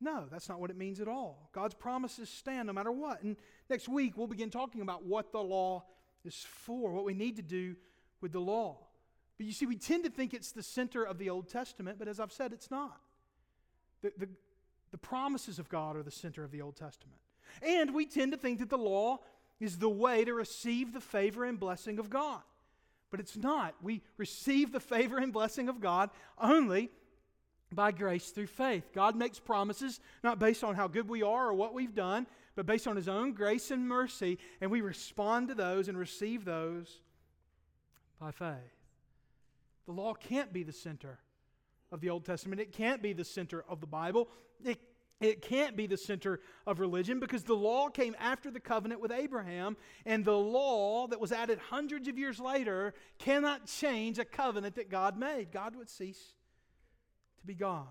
No, 0.00 0.26
that's 0.30 0.48
not 0.48 0.60
what 0.60 0.70
it 0.70 0.76
means 0.76 1.00
at 1.00 1.08
all. 1.08 1.48
God's 1.52 1.74
promises 1.74 2.28
stand 2.28 2.66
no 2.66 2.72
matter 2.72 2.92
what. 2.92 3.22
And 3.22 3.36
next 3.70 3.88
week, 3.88 4.16
we'll 4.16 4.26
begin 4.26 4.50
talking 4.50 4.82
about 4.82 5.04
what 5.04 5.32
the 5.32 5.42
law 5.42 5.84
is 6.24 6.44
for, 6.48 6.92
what 6.92 7.04
we 7.04 7.14
need 7.14 7.36
to 7.36 7.42
do 7.42 7.76
with 8.20 8.32
the 8.32 8.40
law. 8.40 8.78
But 9.38 9.46
you 9.46 9.52
see, 9.52 9.66
we 9.66 9.76
tend 9.76 10.04
to 10.04 10.10
think 10.10 10.34
it's 10.34 10.52
the 10.52 10.62
center 10.62 11.02
of 11.02 11.18
the 11.18 11.30
Old 11.30 11.48
Testament, 11.48 11.98
but 11.98 12.08
as 12.08 12.20
I've 12.20 12.32
said, 12.32 12.52
it's 12.52 12.70
not. 12.70 13.00
The, 14.02 14.12
the, 14.16 14.28
the 14.90 14.98
promises 14.98 15.58
of 15.58 15.68
God 15.68 15.96
are 15.96 16.02
the 16.02 16.10
center 16.10 16.44
of 16.44 16.50
the 16.50 16.62
Old 16.62 16.76
Testament. 16.76 17.18
And 17.62 17.94
we 17.94 18.06
tend 18.06 18.32
to 18.32 18.38
think 18.38 18.58
that 18.58 18.70
the 18.70 18.78
law 18.78 19.20
is 19.60 19.78
the 19.78 19.88
way 19.88 20.24
to 20.24 20.34
receive 20.34 20.92
the 20.92 21.00
favor 21.00 21.44
and 21.44 21.58
blessing 21.58 21.98
of 21.98 22.10
God. 22.10 22.42
But 23.10 23.20
it's 23.20 23.36
not. 23.36 23.74
We 23.80 24.02
receive 24.16 24.72
the 24.72 24.80
favor 24.80 25.16
and 25.18 25.32
blessing 25.32 25.68
of 25.68 25.80
God 25.80 26.10
only 26.38 26.90
by 27.72 27.90
grace 27.90 28.30
through 28.30 28.46
faith. 28.46 28.90
God 28.94 29.16
makes 29.16 29.38
promises 29.38 30.00
not 30.22 30.38
based 30.38 30.62
on 30.62 30.74
how 30.74 30.88
good 30.88 31.08
we 31.08 31.22
are 31.22 31.48
or 31.48 31.54
what 31.54 31.74
we've 31.74 31.94
done, 31.94 32.26
but 32.54 32.66
based 32.66 32.86
on 32.86 32.96
His 32.96 33.08
own 33.08 33.32
grace 33.32 33.70
and 33.70 33.88
mercy, 33.88 34.38
and 34.60 34.70
we 34.70 34.80
respond 34.80 35.48
to 35.48 35.54
those 35.54 35.88
and 35.88 35.98
receive 35.98 36.44
those 36.44 37.00
by 38.20 38.30
faith. 38.30 38.54
The 39.86 39.92
law 39.92 40.14
can't 40.14 40.52
be 40.52 40.62
the 40.62 40.72
center 40.72 41.18
of 41.92 42.00
the 42.00 42.10
Old 42.10 42.24
Testament, 42.24 42.60
it 42.60 42.72
can't 42.72 43.02
be 43.02 43.12
the 43.12 43.24
center 43.24 43.64
of 43.68 43.80
the 43.80 43.86
Bible. 43.86 44.28
It, 44.64 44.80
it 45.18 45.40
can't 45.40 45.76
be 45.76 45.86
the 45.86 45.96
center 45.96 46.40
of 46.66 46.78
religion 46.78 47.20
because 47.20 47.42
the 47.42 47.54
law 47.54 47.88
came 47.88 48.14
after 48.20 48.50
the 48.50 48.60
covenant 48.60 49.00
with 49.00 49.10
Abraham, 49.10 49.76
and 50.04 50.24
the 50.24 50.36
law 50.36 51.06
that 51.06 51.20
was 51.20 51.32
added 51.32 51.58
hundreds 51.70 52.06
of 52.06 52.18
years 52.18 52.38
later 52.38 52.92
cannot 53.18 53.66
change 53.66 54.18
a 54.18 54.26
covenant 54.26 54.74
that 54.74 54.90
God 54.90 55.16
made. 55.18 55.52
God 55.52 55.74
would 55.74 55.88
cease 55.88 56.34
be 57.46 57.54
God. 57.54 57.86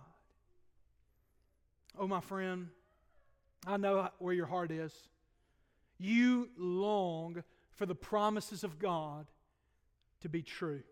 Oh, 1.97 2.07
my 2.07 2.19
friend, 2.19 2.67
I 3.65 3.77
know 3.77 4.09
where 4.19 4.33
your 4.33 4.45
heart 4.45 4.71
is. 4.71 4.93
You 5.97 6.49
long 6.57 7.43
for 7.71 7.85
the 7.85 7.95
promises 7.95 8.63
of 8.63 8.79
God 8.79 9.27
to 10.21 10.29
be 10.29 10.41
true. 10.41 10.83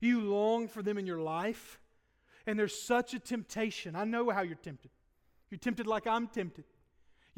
You 0.00 0.20
long 0.20 0.68
for 0.68 0.82
them 0.82 0.96
in 0.96 1.06
your 1.06 1.20
life, 1.20 1.80
and 2.46 2.58
there's 2.58 2.86
such 2.86 3.14
a 3.14 3.18
temptation. 3.18 3.96
I 3.96 4.04
know 4.04 4.30
how 4.30 4.42
you're 4.42 4.54
tempted. 4.54 4.90
You're 5.50 5.58
tempted 5.58 5.86
like 5.86 6.06
I'm 6.06 6.28
tempted. 6.28 6.64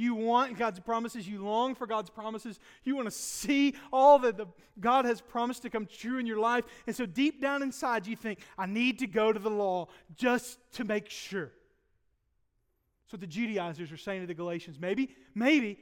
You 0.01 0.15
want 0.15 0.57
God's 0.57 0.81
promises. 0.81 1.29
You 1.29 1.45
long 1.45 1.75
for 1.75 1.87
God's 1.87 2.09
promises. 2.09 2.59
You 2.85 2.97
want 2.97 3.07
to 3.07 3.11
see 3.11 3.75
all 3.93 4.19
that 4.21 4.39
the, 4.39 4.47
God 4.81 5.05
has 5.05 5.21
promised 5.21 5.61
to 5.63 5.71
come 5.71 5.85
true 5.85 6.19
in 6.19 6.25
your 6.25 6.39
life. 6.39 6.65
And 6.87 6.97
so 6.97 7.05
deep 7.05 7.43
down 7.43 7.63
inside, 7.63 8.07
you 8.07 8.17
think, 8.17 8.39
I 8.57 8.65
need 8.65 9.01
to 9.01 9.07
go 9.07 9.31
to 9.31 9.39
the 9.39 9.51
law 9.51 9.89
just 10.17 10.59
to 10.73 10.85
make 10.85 11.11
sure. 11.11 11.53
What 13.11 13.21
the 13.21 13.27
Judaizers 13.27 13.93
are 13.93 13.99
saying 13.99 14.23
to 14.23 14.27
the 14.27 14.35
Galatians. 14.35 14.79
Maybe, 14.81 15.11
maybe, 15.35 15.79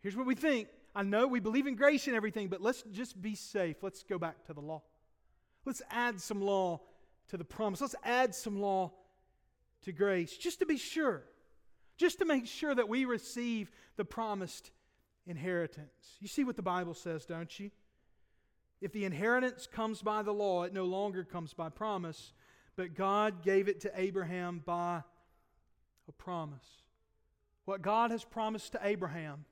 here's 0.00 0.16
what 0.16 0.26
we 0.26 0.34
think. 0.34 0.68
I 0.94 1.04
know 1.04 1.28
we 1.28 1.38
believe 1.38 1.68
in 1.68 1.76
grace 1.76 2.08
and 2.08 2.16
everything, 2.16 2.48
but 2.48 2.62
let's 2.62 2.82
just 2.92 3.20
be 3.20 3.36
safe. 3.36 3.76
Let's 3.82 4.02
go 4.02 4.18
back 4.18 4.44
to 4.46 4.54
the 4.54 4.60
law. 4.60 4.82
Let's 5.66 5.82
add 5.90 6.20
some 6.20 6.40
law 6.40 6.80
to 7.28 7.36
the 7.36 7.44
promise. 7.44 7.80
Let's 7.80 7.94
add 8.02 8.34
some 8.34 8.60
law 8.60 8.90
to 9.82 9.92
grace 9.92 10.36
just 10.36 10.58
to 10.60 10.66
be 10.66 10.78
sure 10.78 11.22
just 12.02 12.18
to 12.18 12.24
make 12.24 12.48
sure 12.48 12.74
that 12.74 12.88
we 12.88 13.04
receive 13.04 13.70
the 13.96 14.04
promised 14.04 14.72
inheritance. 15.24 16.16
You 16.18 16.26
see 16.26 16.42
what 16.42 16.56
the 16.56 16.62
Bible 16.62 16.94
says, 16.94 17.24
don't 17.24 17.60
you? 17.60 17.70
If 18.80 18.90
the 18.92 19.04
inheritance 19.04 19.68
comes 19.72 20.02
by 20.02 20.22
the 20.22 20.32
law, 20.32 20.64
it 20.64 20.74
no 20.74 20.84
longer 20.84 21.22
comes 21.22 21.54
by 21.54 21.68
promise, 21.68 22.32
but 22.74 22.96
God 22.96 23.44
gave 23.44 23.68
it 23.68 23.78
to 23.82 23.92
Abraham 23.94 24.62
by 24.64 25.02
a 26.08 26.12
promise. 26.12 26.66
What 27.66 27.82
God 27.82 28.10
has 28.10 28.24
promised 28.24 28.72
to 28.72 28.80
Abraham, 28.82 29.44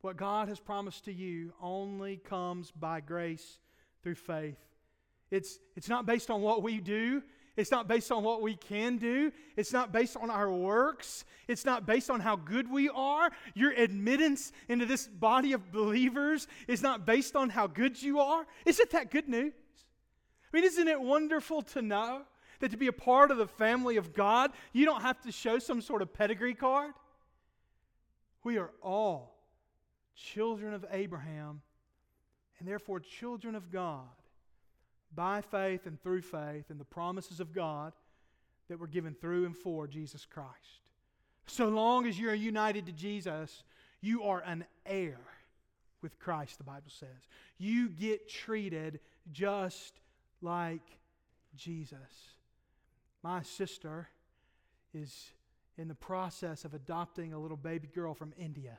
what 0.00 0.16
God 0.16 0.46
has 0.46 0.60
promised 0.60 1.06
to 1.06 1.12
you, 1.12 1.54
only 1.60 2.18
comes 2.18 2.70
by 2.70 3.00
grace 3.00 3.58
through 4.04 4.14
faith. 4.14 4.60
It's, 5.32 5.58
it's 5.74 5.88
not 5.88 6.06
based 6.06 6.30
on 6.30 6.40
what 6.40 6.62
we 6.62 6.78
do. 6.78 7.24
It's 7.56 7.70
not 7.70 7.86
based 7.86 8.10
on 8.10 8.24
what 8.24 8.42
we 8.42 8.56
can 8.56 8.96
do. 8.96 9.30
It's 9.56 9.72
not 9.72 9.92
based 9.92 10.16
on 10.16 10.28
our 10.28 10.50
works. 10.50 11.24
It's 11.46 11.64
not 11.64 11.86
based 11.86 12.10
on 12.10 12.18
how 12.18 12.34
good 12.34 12.68
we 12.68 12.88
are. 12.88 13.30
Your 13.54 13.70
admittance 13.70 14.50
into 14.68 14.86
this 14.86 15.06
body 15.06 15.52
of 15.52 15.70
believers 15.70 16.48
is 16.66 16.82
not 16.82 17.06
based 17.06 17.36
on 17.36 17.50
how 17.50 17.68
good 17.68 18.02
you 18.02 18.18
are. 18.18 18.44
Isn't 18.66 18.90
that 18.90 19.10
good 19.10 19.28
news? 19.28 19.52
I 20.52 20.56
mean, 20.56 20.64
isn't 20.64 20.88
it 20.88 21.00
wonderful 21.00 21.62
to 21.62 21.82
know 21.82 22.22
that 22.58 22.72
to 22.72 22.76
be 22.76 22.88
a 22.88 22.92
part 22.92 23.30
of 23.30 23.38
the 23.38 23.46
family 23.46 23.98
of 23.98 24.14
God, 24.14 24.50
you 24.72 24.84
don't 24.84 25.02
have 25.02 25.20
to 25.22 25.30
show 25.30 25.60
some 25.60 25.80
sort 25.80 26.02
of 26.02 26.12
pedigree 26.12 26.54
card? 26.54 26.92
We 28.42 28.58
are 28.58 28.70
all 28.82 29.38
children 30.16 30.74
of 30.74 30.84
Abraham 30.90 31.62
and 32.58 32.68
therefore 32.68 32.98
children 33.00 33.54
of 33.54 33.70
God 33.70 34.08
by 35.14 35.40
faith 35.40 35.86
and 35.86 36.02
through 36.02 36.22
faith 36.22 36.70
in 36.70 36.78
the 36.78 36.84
promises 36.84 37.40
of 37.40 37.52
God 37.52 37.92
that 38.68 38.78
were 38.78 38.86
given 38.86 39.14
through 39.14 39.46
and 39.46 39.56
for 39.56 39.86
Jesus 39.86 40.24
Christ. 40.24 40.80
So 41.46 41.68
long 41.68 42.06
as 42.06 42.18
you're 42.18 42.34
united 42.34 42.86
to 42.86 42.92
Jesus, 42.92 43.64
you 44.00 44.22
are 44.24 44.42
an 44.46 44.64
heir 44.86 45.20
with 46.02 46.18
Christ, 46.18 46.58
the 46.58 46.64
Bible 46.64 46.88
says. 46.88 47.28
You 47.58 47.88
get 47.88 48.28
treated 48.28 49.00
just 49.32 49.94
like 50.40 50.82
Jesus. 51.56 51.98
My 53.22 53.42
sister 53.42 54.08
is 54.92 55.32
in 55.76 55.88
the 55.88 55.94
process 55.94 56.64
of 56.64 56.74
adopting 56.74 57.32
a 57.32 57.38
little 57.38 57.56
baby 57.56 57.88
girl 57.88 58.14
from 58.14 58.32
India. 58.38 58.78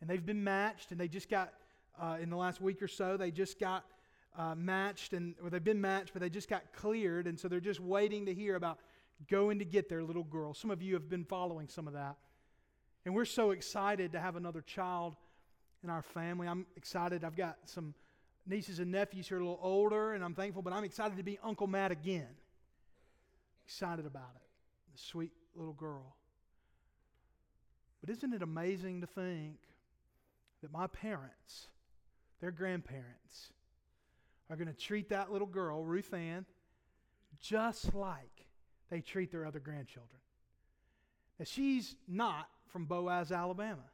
And 0.00 0.08
they've 0.08 0.24
been 0.24 0.44
matched, 0.44 0.90
and 0.90 1.00
they 1.00 1.08
just 1.08 1.30
got, 1.30 1.52
uh, 2.00 2.18
in 2.20 2.30
the 2.30 2.36
last 2.36 2.60
week 2.60 2.82
or 2.82 2.88
so, 2.88 3.16
they 3.16 3.30
just 3.30 3.58
got 3.58 3.84
uh, 4.36 4.54
matched, 4.54 5.12
and 5.12 5.34
or 5.42 5.50
they've 5.50 5.62
been 5.62 5.80
matched, 5.80 6.12
but 6.12 6.20
they 6.20 6.30
just 6.30 6.48
got 6.48 6.72
cleared, 6.72 7.26
and 7.26 7.38
so 7.38 7.48
they're 7.48 7.60
just 7.60 7.80
waiting 7.80 8.26
to 8.26 8.34
hear 8.34 8.56
about 8.56 8.78
going 9.28 9.58
to 9.58 9.64
get 9.64 9.88
their 9.88 10.02
little 10.02 10.24
girl. 10.24 10.54
Some 10.54 10.70
of 10.70 10.82
you 10.82 10.94
have 10.94 11.08
been 11.08 11.24
following 11.24 11.68
some 11.68 11.86
of 11.86 11.94
that. 11.94 12.16
And 13.04 13.14
we're 13.14 13.24
so 13.24 13.50
excited 13.50 14.12
to 14.12 14.20
have 14.20 14.36
another 14.36 14.60
child 14.60 15.16
in 15.82 15.90
our 15.90 16.02
family. 16.02 16.46
I'm 16.46 16.66
excited. 16.76 17.24
I've 17.24 17.36
got 17.36 17.56
some 17.64 17.94
nieces 18.46 18.78
and 18.78 18.90
nephews 18.90 19.28
who 19.28 19.36
are 19.36 19.38
a 19.38 19.42
little 19.42 19.60
older, 19.62 20.12
and 20.12 20.24
I'm 20.24 20.34
thankful, 20.34 20.62
but 20.62 20.72
I'm 20.72 20.84
excited 20.84 21.16
to 21.16 21.22
be 21.22 21.38
Uncle 21.42 21.66
Matt 21.66 21.90
again. 21.90 22.28
Excited 23.66 24.06
about 24.06 24.30
it. 24.36 24.42
The 24.92 24.98
sweet 24.98 25.32
little 25.54 25.74
girl. 25.74 26.16
But 28.00 28.10
isn't 28.10 28.32
it 28.32 28.42
amazing 28.42 29.00
to 29.00 29.06
think 29.06 29.56
that 30.62 30.72
my 30.72 30.86
parents, 30.86 31.68
their 32.40 32.50
grandparents, 32.50 33.52
are 34.50 34.56
going 34.56 34.68
to 34.68 34.74
treat 34.74 35.10
that 35.10 35.30
little 35.30 35.46
girl, 35.46 35.84
Ruth 35.84 36.12
Ann, 36.14 36.46
just 37.40 37.94
like 37.94 38.46
they 38.90 39.00
treat 39.00 39.30
their 39.30 39.46
other 39.46 39.60
grandchildren. 39.60 40.20
Now, 41.38 41.44
she's 41.44 41.96
not 42.06 42.48
from 42.68 42.86
Boaz, 42.86 43.30
Alabama. 43.32 43.84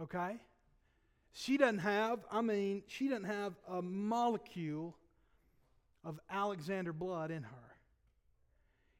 Okay? 0.00 0.36
She 1.32 1.56
doesn't 1.56 1.78
have, 1.78 2.20
I 2.30 2.42
mean, 2.42 2.82
she 2.86 3.08
doesn't 3.08 3.24
have 3.24 3.54
a 3.68 3.80
molecule 3.80 4.96
of 6.04 6.20
Alexander 6.30 6.92
blood 6.92 7.30
in 7.30 7.42
her. 7.42 7.76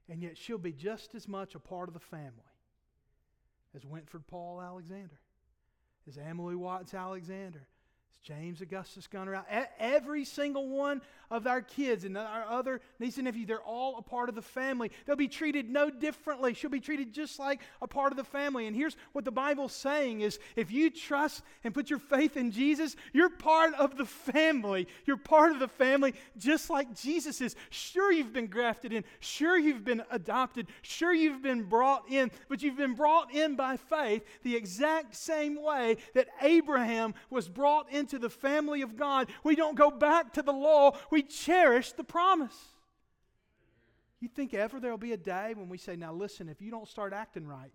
And 0.09 0.23
yet 0.23 0.37
she'll 0.37 0.59
be 0.59 0.73
just 0.73 1.15
as 1.15 1.29
much 1.29 1.55
a 1.55 1.59
part 1.59 1.89
of 1.89 1.95
the 1.95 2.01
family 2.01 2.31
as 3.75 3.85
Wentford 3.85 4.27
Paul 4.27 4.61
Alexander, 4.61 5.19
as 6.09 6.19
Emily 6.19 6.55
Watts 6.55 6.95
Alexander, 6.95 7.67
James 8.23 8.61
Augustus 8.61 9.09
Gunner. 9.09 9.45
Every 9.79 10.25
single 10.25 10.69
one 10.69 11.03
of 11.31 11.47
our 11.47 11.61
kids 11.63 12.05
and 12.05 12.17
our 12.17 12.45
other 12.49 12.81
nieces 13.01 13.19
and 13.19 13.25
nephews, 13.25 13.47
they're 13.47 13.63
all 13.63 13.97
a 13.97 14.03
part 14.03 14.29
of 14.29 14.35
the 14.35 14.43
family. 14.43 14.93
They'll 15.07 15.17
be 15.17 15.29
treated 15.29 15.69
no 15.69 15.91
differently. 15.91 16.55
She'll 16.55 16.71
be 16.71 16.79
treated 16.79 17.13
just 17.13 17.39
like 17.39 17.61
a 17.81 17.89
part 17.89 18.13
of 18.13 18.17
the 18.17 18.25
family. 18.25 18.67
And 18.67 18.77
here's 18.77 18.97
what 19.13 19.25
the 19.25 19.33
Bible's 19.33 19.73
saying 19.73 20.21
is 20.21 20.39
if 20.57 20.71
you 20.71 20.91
trust 20.91 21.43
and 21.65 21.75
put 21.75 21.91
your 21.91 21.99
faith 21.99 22.37
in 22.37 22.53
Jesus, 22.53 22.95
you're 23.13 23.31
part 23.31 23.75
of 23.75 23.97
the 23.97 24.05
family. 24.05 24.87
You're 25.05 25.17
part 25.17 25.53
of 25.53 25.59
the 25.59 25.69
family 25.69 26.15
just 26.37 26.71
like 26.71 26.95
Jesus 26.95 27.41
is. 27.41 27.57
Sure, 27.71 28.13
you've 28.13 28.33
been 28.33 28.47
grafted 28.47 28.93
in. 28.93 29.03
Sure, 29.19 29.59
you've 29.59 29.85
been 29.85 30.03
adopted. 30.11 30.69
Sure, 30.83 31.13
you've 31.13 31.43
been 31.43 31.65
brought 31.65 32.09
in. 32.11 32.31
But 32.49 32.63
you've 32.63 32.77
been 32.77 32.95
brought 32.95 33.35
in 33.35 33.57
by 33.57 33.79
faith 33.79 34.23
the 34.43 34.55
exact 34.55 35.17
same 35.17 35.61
way 35.61 35.97
that 36.15 36.29
Abraham 36.41 37.15
was 37.31 37.49
brought 37.49 37.91
into 37.91 38.12
into 38.13 38.19
the 38.19 38.31
family 38.31 38.83
of 38.83 38.97
God. 38.97 39.29
We 39.43 39.57
don't 39.57 39.77
go 39.77 39.91
back 39.91 40.35
to 40.35 40.43
the 40.43 40.53
law, 40.53 40.97
we 41.11 41.23
cherish 41.23 41.93
the 41.93 42.05
promise. 42.05 42.57
You 44.21 44.29
think 44.29 44.55
ever 44.55 44.79
there'll 44.79 44.99
be 44.99 45.13
a 45.13 45.17
day 45.17 45.55
when 45.57 45.69
we 45.69 45.79
say, 45.79 45.97
now 45.97 46.13
listen, 46.13 46.49
if 46.49 46.61
you 46.61 46.71
don't 46.71 46.87
start 46.87 47.13
acting 47.13 47.47
right, 47.47 47.73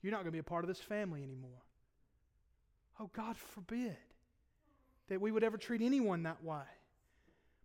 you're 0.00 0.12
not 0.12 0.18
going 0.18 0.28
to 0.28 0.32
be 0.32 0.38
a 0.38 0.44
part 0.44 0.64
of 0.64 0.68
this 0.68 0.80
family 0.80 1.22
anymore? 1.22 1.62
Oh, 3.00 3.10
God 3.12 3.36
forbid 3.36 3.96
that 5.08 5.20
we 5.20 5.30
would 5.30 5.44
ever 5.44 5.56
treat 5.56 5.82
anyone 5.82 6.22
that 6.22 6.42
way. 6.42 6.62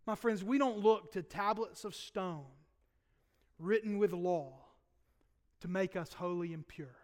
My 0.05 0.15
friends, 0.15 0.43
we 0.43 0.57
don't 0.57 0.79
look 0.79 1.13
to 1.13 1.21
tablets 1.21 1.85
of 1.85 1.95
stone 1.95 2.43
written 3.57 3.99
with 3.99 4.11
law 4.11 4.53
to 5.61 5.67
make 5.69 5.95
us 5.95 6.11
holy 6.13 6.53
and 6.53 6.67
pure. 6.67 6.95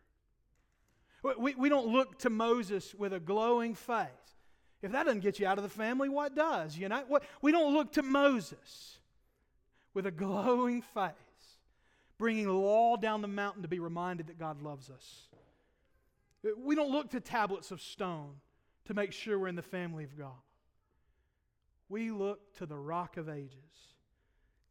We, 1.40 1.56
we 1.56 1.70
don't 1.70 1.88
look 1.88 2.20
to 2.20 2.30
Moses 2.30 2.94
with 2.94 3.14
a 3.14 3.20
glowing 3.20 3.74
face 3.76 4.08
if 4.82 4.92
that 4.92 5.04
doesn't 5.04 5.22
get 5.22 5.40
you 5.40 5.48
out 5.48 5.58
of 5.58 5.64
the 5.64 5.70
family, 5.70 6.10
what 6.10 6.36
does? 6.36 6.78
You 6.78 6.90
know, 6.90 7.04
what, 7.08 7.24
we 7.42 7.52
don't 7.52 7.74
look 7.74 7.92
to 7.94 8.04
Moses 8.04 9.00
with 9.94 10.06
a 10.06 10.12
glowing 10.12 10.82
face, 10.82 11.14
bringing 12.18 12.48
law 12.48 12.96
down 12.96 13.22
the 13.22 13.28
mountain 13.28 13.64
to 13.64 13.68
be 13.68 13.80
reminded 13.80 14.28
that 14.28 14.40
God 14.40 14.62
loves 14.62 14.90
us. 14.90 15.28
We 16.58 16.76
don't 16.76 16.92
look 16.92 17.10
to 17.12 17.20
tablets 17.20 17.72
of 17.72 17.82
stone 17.82 18.36
to 18.86 18.94
make 18.94 19.12
sure 19.12 19.38
we're 19.38 19.50
in 19.50 19.56
the 19.56 19.62
family 19.62 20.06
of 20.06 20.18
God. 20.18 20.32
We 21.90 22.12
look 22.12 22.54
to 22.56 22.66
the 22.66 22.78
rock 22.78 23.18
of 23.18 23.28
ages, 23.28 23.54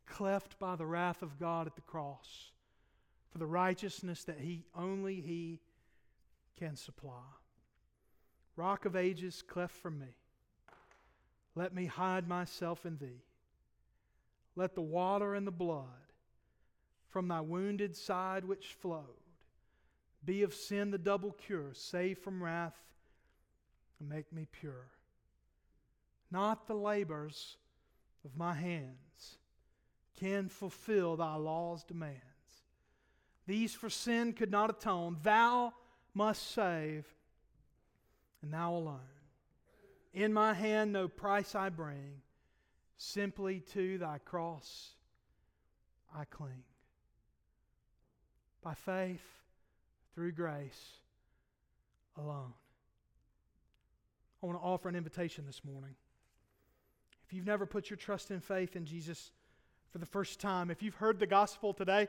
cleft 0.06 0.58
by 0.58 0.76
the 0.76 0.86
wrath 0.86 1.22
of 1.22 1.38
God 1.38 1.66
at 1.66 1.74
the 1.74 1.82
cross, 1.82 2.52
for 3.30 3.38
the 3.38 3.46
righteousness 3.46 4.24
that 4.24 4.38
he 4.38 4.64
only 4.74 5.20
he 5.20 5.60
can 6.58 6.76
supply. 6.76 7.24
Rock 8.58 8.86
of 8.86 8.96
ages, 8.96 9.40
cleft 9.46 9.76
for 9.76 9.90
me. 9.90 10.08
Let 11.54 11.72
me 11.72 11.86
hide 11.86 12.26
myself 12.26 12.84
in 12.84 12.98
thee. 12.98 13.22
Let 14.56 14.74
the 14.74 14.82
water 14.82 15.36
and 15.36 15.46
the 15.46 15.52
blood 15.52 15.86
from 17.06 17.28
thy 17.28 17.40
wounded 17.40 17.96
side 17.96 18.44
which 18.44 18.74
flowed 18.80 19.04
be 20.24 20.42
of 20.42 20.52
sin 20.52 20.90
the 20.90 20.98
double 20.98 21.30
cure, 21.30 21.72
save 21.72 22.18
from 22.18 22.42
wrath, 22.42 22.76
and 24.00 24.08
make 24.08 24.32
me 24.32 24.48
pure. 24.50 24.88
Not 26.28 26.66
the 26.66 26.74
labors 26.74 27.56
of 28.24 28.36
my 28.36 28.54
hands 28.54 29.38
can 30.18 30.48
fulfill 30.48 31.16
thy 31.16 31.36
law's 31.36 31.84
demands. 31.84 32.18
These 33.46 33.72
for 33.72 33.88
sin 33.88 34.32
could 34.32 34.50
not 34.50 34.68
atone. 34.68 35.18
Thou 35.22 35.72
must 36.12 36.50
save 36.50 37.06
and 38.42 38.52
thou 38.52 38.74
alone. 38.74 39.00
In 40.12 40.32
my 40.32 40.54
hand 40.54 40.92
no 40.92 41.08
price 41.08 41.54
I 41.54 41.68
bring, 41.68 42.22
simply 42.96 43.60
to 43.72 43.98
thy 43.98 44.18
cross 44.18 44.90
I 46.14 46.24
cling. 46.24 46.64
By 48.62 48.74
faith, 48.74 49.22
through 50.14 50.32
grace 50.32 50.98
alone. 52.16 52.52
I 54.42 54.46
want 54.46 54.58
to 54.58 54.64
offer 54.64 54.88
an 54.88 54.96
invitation 54.96 55.44
this 55.46 55.64
morning. 55.64 55.94
If 57.24 57.32
you've 57.32 57.46
never 57.46 57.66
put 57.66 57.88
your 57.88 57.96
trust 57.96 58.30
and 58.30 58.42
faith 58.42 58.74
in 58.74 58.84
Jesus 58.84 59.30
for 59.90 59.98
the 59.98 60.06
first 60.06 60.40
time, 60.40 60.70
if 60.70 60.82
you've 60.82 60.96
heard 60.96 61.20
the 61.20 61.26
gospel 61.26 61.72
today 61.72 62.08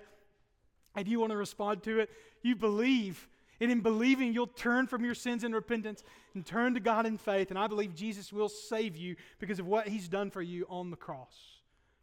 and 0.96 1.08
you 1.08 1.20
want 1.20 1.32
to 1.32 1.38
respond 1.38 1.84
to 1.84 2.00
it, 2.00 2.10
you 2.42 2.56
believe 2.56 3.28
and 3.60 3.72
in 3.72 3.82
believing, 3.82 4.34
you'll 4.34 4.48
turn 4.48 4.88
from 4.88 5.04
your 5.04 5.15
sins 5.15 5.43
in 5.43 5.54
repentance 5.54 6.04
and 6.34 6.45
turn 6.45 6.76
to 6.76 6.80
God 6.80 7.06
in 7.06 7.17
faith. 7.17 7.50
And 7.50 7.60
I 7.60 7.67
believe 7.67 7.93
Jesus 7.93 8.32
will 8.32 8.50
save 8.50 8.95
you 8.95 9.15
because 9.39 9.60
of 9.60 9.67
what 9.67 9.88
he's 9.88 10.08
done 10.08 10.32
for 10.32 10.41
you 10.41 10.65
on 10.69 10.91
the 10.91 10.95
cross. 10.95 11.36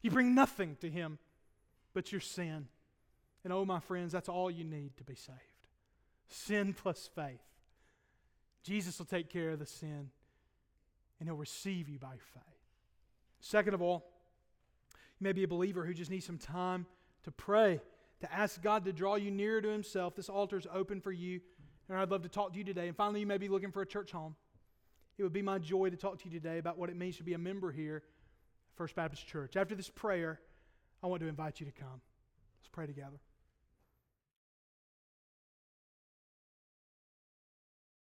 You 0.03 0.11
bring 0.11 0.35
nothing 0.35 0.77
to 0.81 0.91
him 0.91 1.19
but 1.95 2.13
your 2.13 2.21
sin. 2.21 2.69
And 3.43 3.53
oh, 3.53 3.65
my 3.65 3.81
friends, 3.81 4.13
that's 4.13 4.29
all 4.29 4.51
you 4.51 4.65
need 4.65 4.97
to 4.99 5.05
be 5.05 5.15
saved 5.15 5.41
sin 6.29 6.75
plus 6.75 7.09
faith. 7.15 7.41
Jesus 8.63 8.99
will 8.99 9.07
take 9.07 9.29
care 9.29 9.51
of 9.51 9.59
the 9.59 9.67
sin 9.67 10.11
and 11.19 11.29
he'll 11.29 11.37
receive 11.37 11.89
you 11.89 11.99
by 11.99 12.17
faith. 12.35 12.43
Second 13.41 13.75
of 13.75 13.83
all, 13.83 14.05
you 15.21 15.25
may 15.25 15.33
be 15.33 15.45
a 15.45 15.49
believer 15.49 15.87
who 15.87 15.95
just 15.95 16.11
needs 16.11 16.27
some 16.27 16.39
time 16.39 16.87
to 17.25 17.31
pray 17.31 17.81
to 18.21 18.33
ask 18.33 18.63
God 18.63 18.85
to 18.85 18.93
draw 18.93 19.17
you 19.17 19.31
nearer 19.31 19.61
to 19.61 19.69
Himself. 19.69 20.15
This 20.15 20.29
altar 20.29 20.57
is 20.57 20.67
open 20.73 21.01
for 21.01 21.13
you, 21.13 21.41
and 21.89 21.99
I'd 21.99 22.11
love 22.11 22.23
to 22.23 22.29
talk 22.29 22.53
to 22.53 22.59
you 22.59 22.65
today. 22.65 22.89
And 22.89 22.97
finally, 22.97 23.21
you 23.21 23.27
may 23.27 23.39
be 23.39 23.49
looking 23.49 23.71
for 23.73 23.83
a 23.83 23.87
church 23.87 24.13
home. 24.13 24.35
it 25.19 25.23
would 25.23 25.33
be 25.33 25.43
my 25.43 25.59
joy 25.59 25.91
to 25.91 25.97
talk 25.97 26.19
to 26.21 26.25
you 26.29 26.31
today 26.31 26.59
about 26.59 26.79
what 26.79 26.91
it 26.91 26.97
means 26.97 27.17
to 27.19 27.23
be 27.23 27.35
a 27.35 27.39
member 27.39 27.73
here 27.73 28.03
First 28.77 28.95
Baptist 28.95 29.27
Church. 29.27 29.57
After 29.57 29.75
this 29.75 29.89
prayer, 29.89 30.41
I 31.03 31.07
want 31.07 31.23
to 31.23 31.29
invite 31.29 31.61
you 31.61 31.67
to 31.67 31.73
come. 31.73 32.01
Let's 32.61 32.69
pray 32.71 32.87
together. 32.87 33.19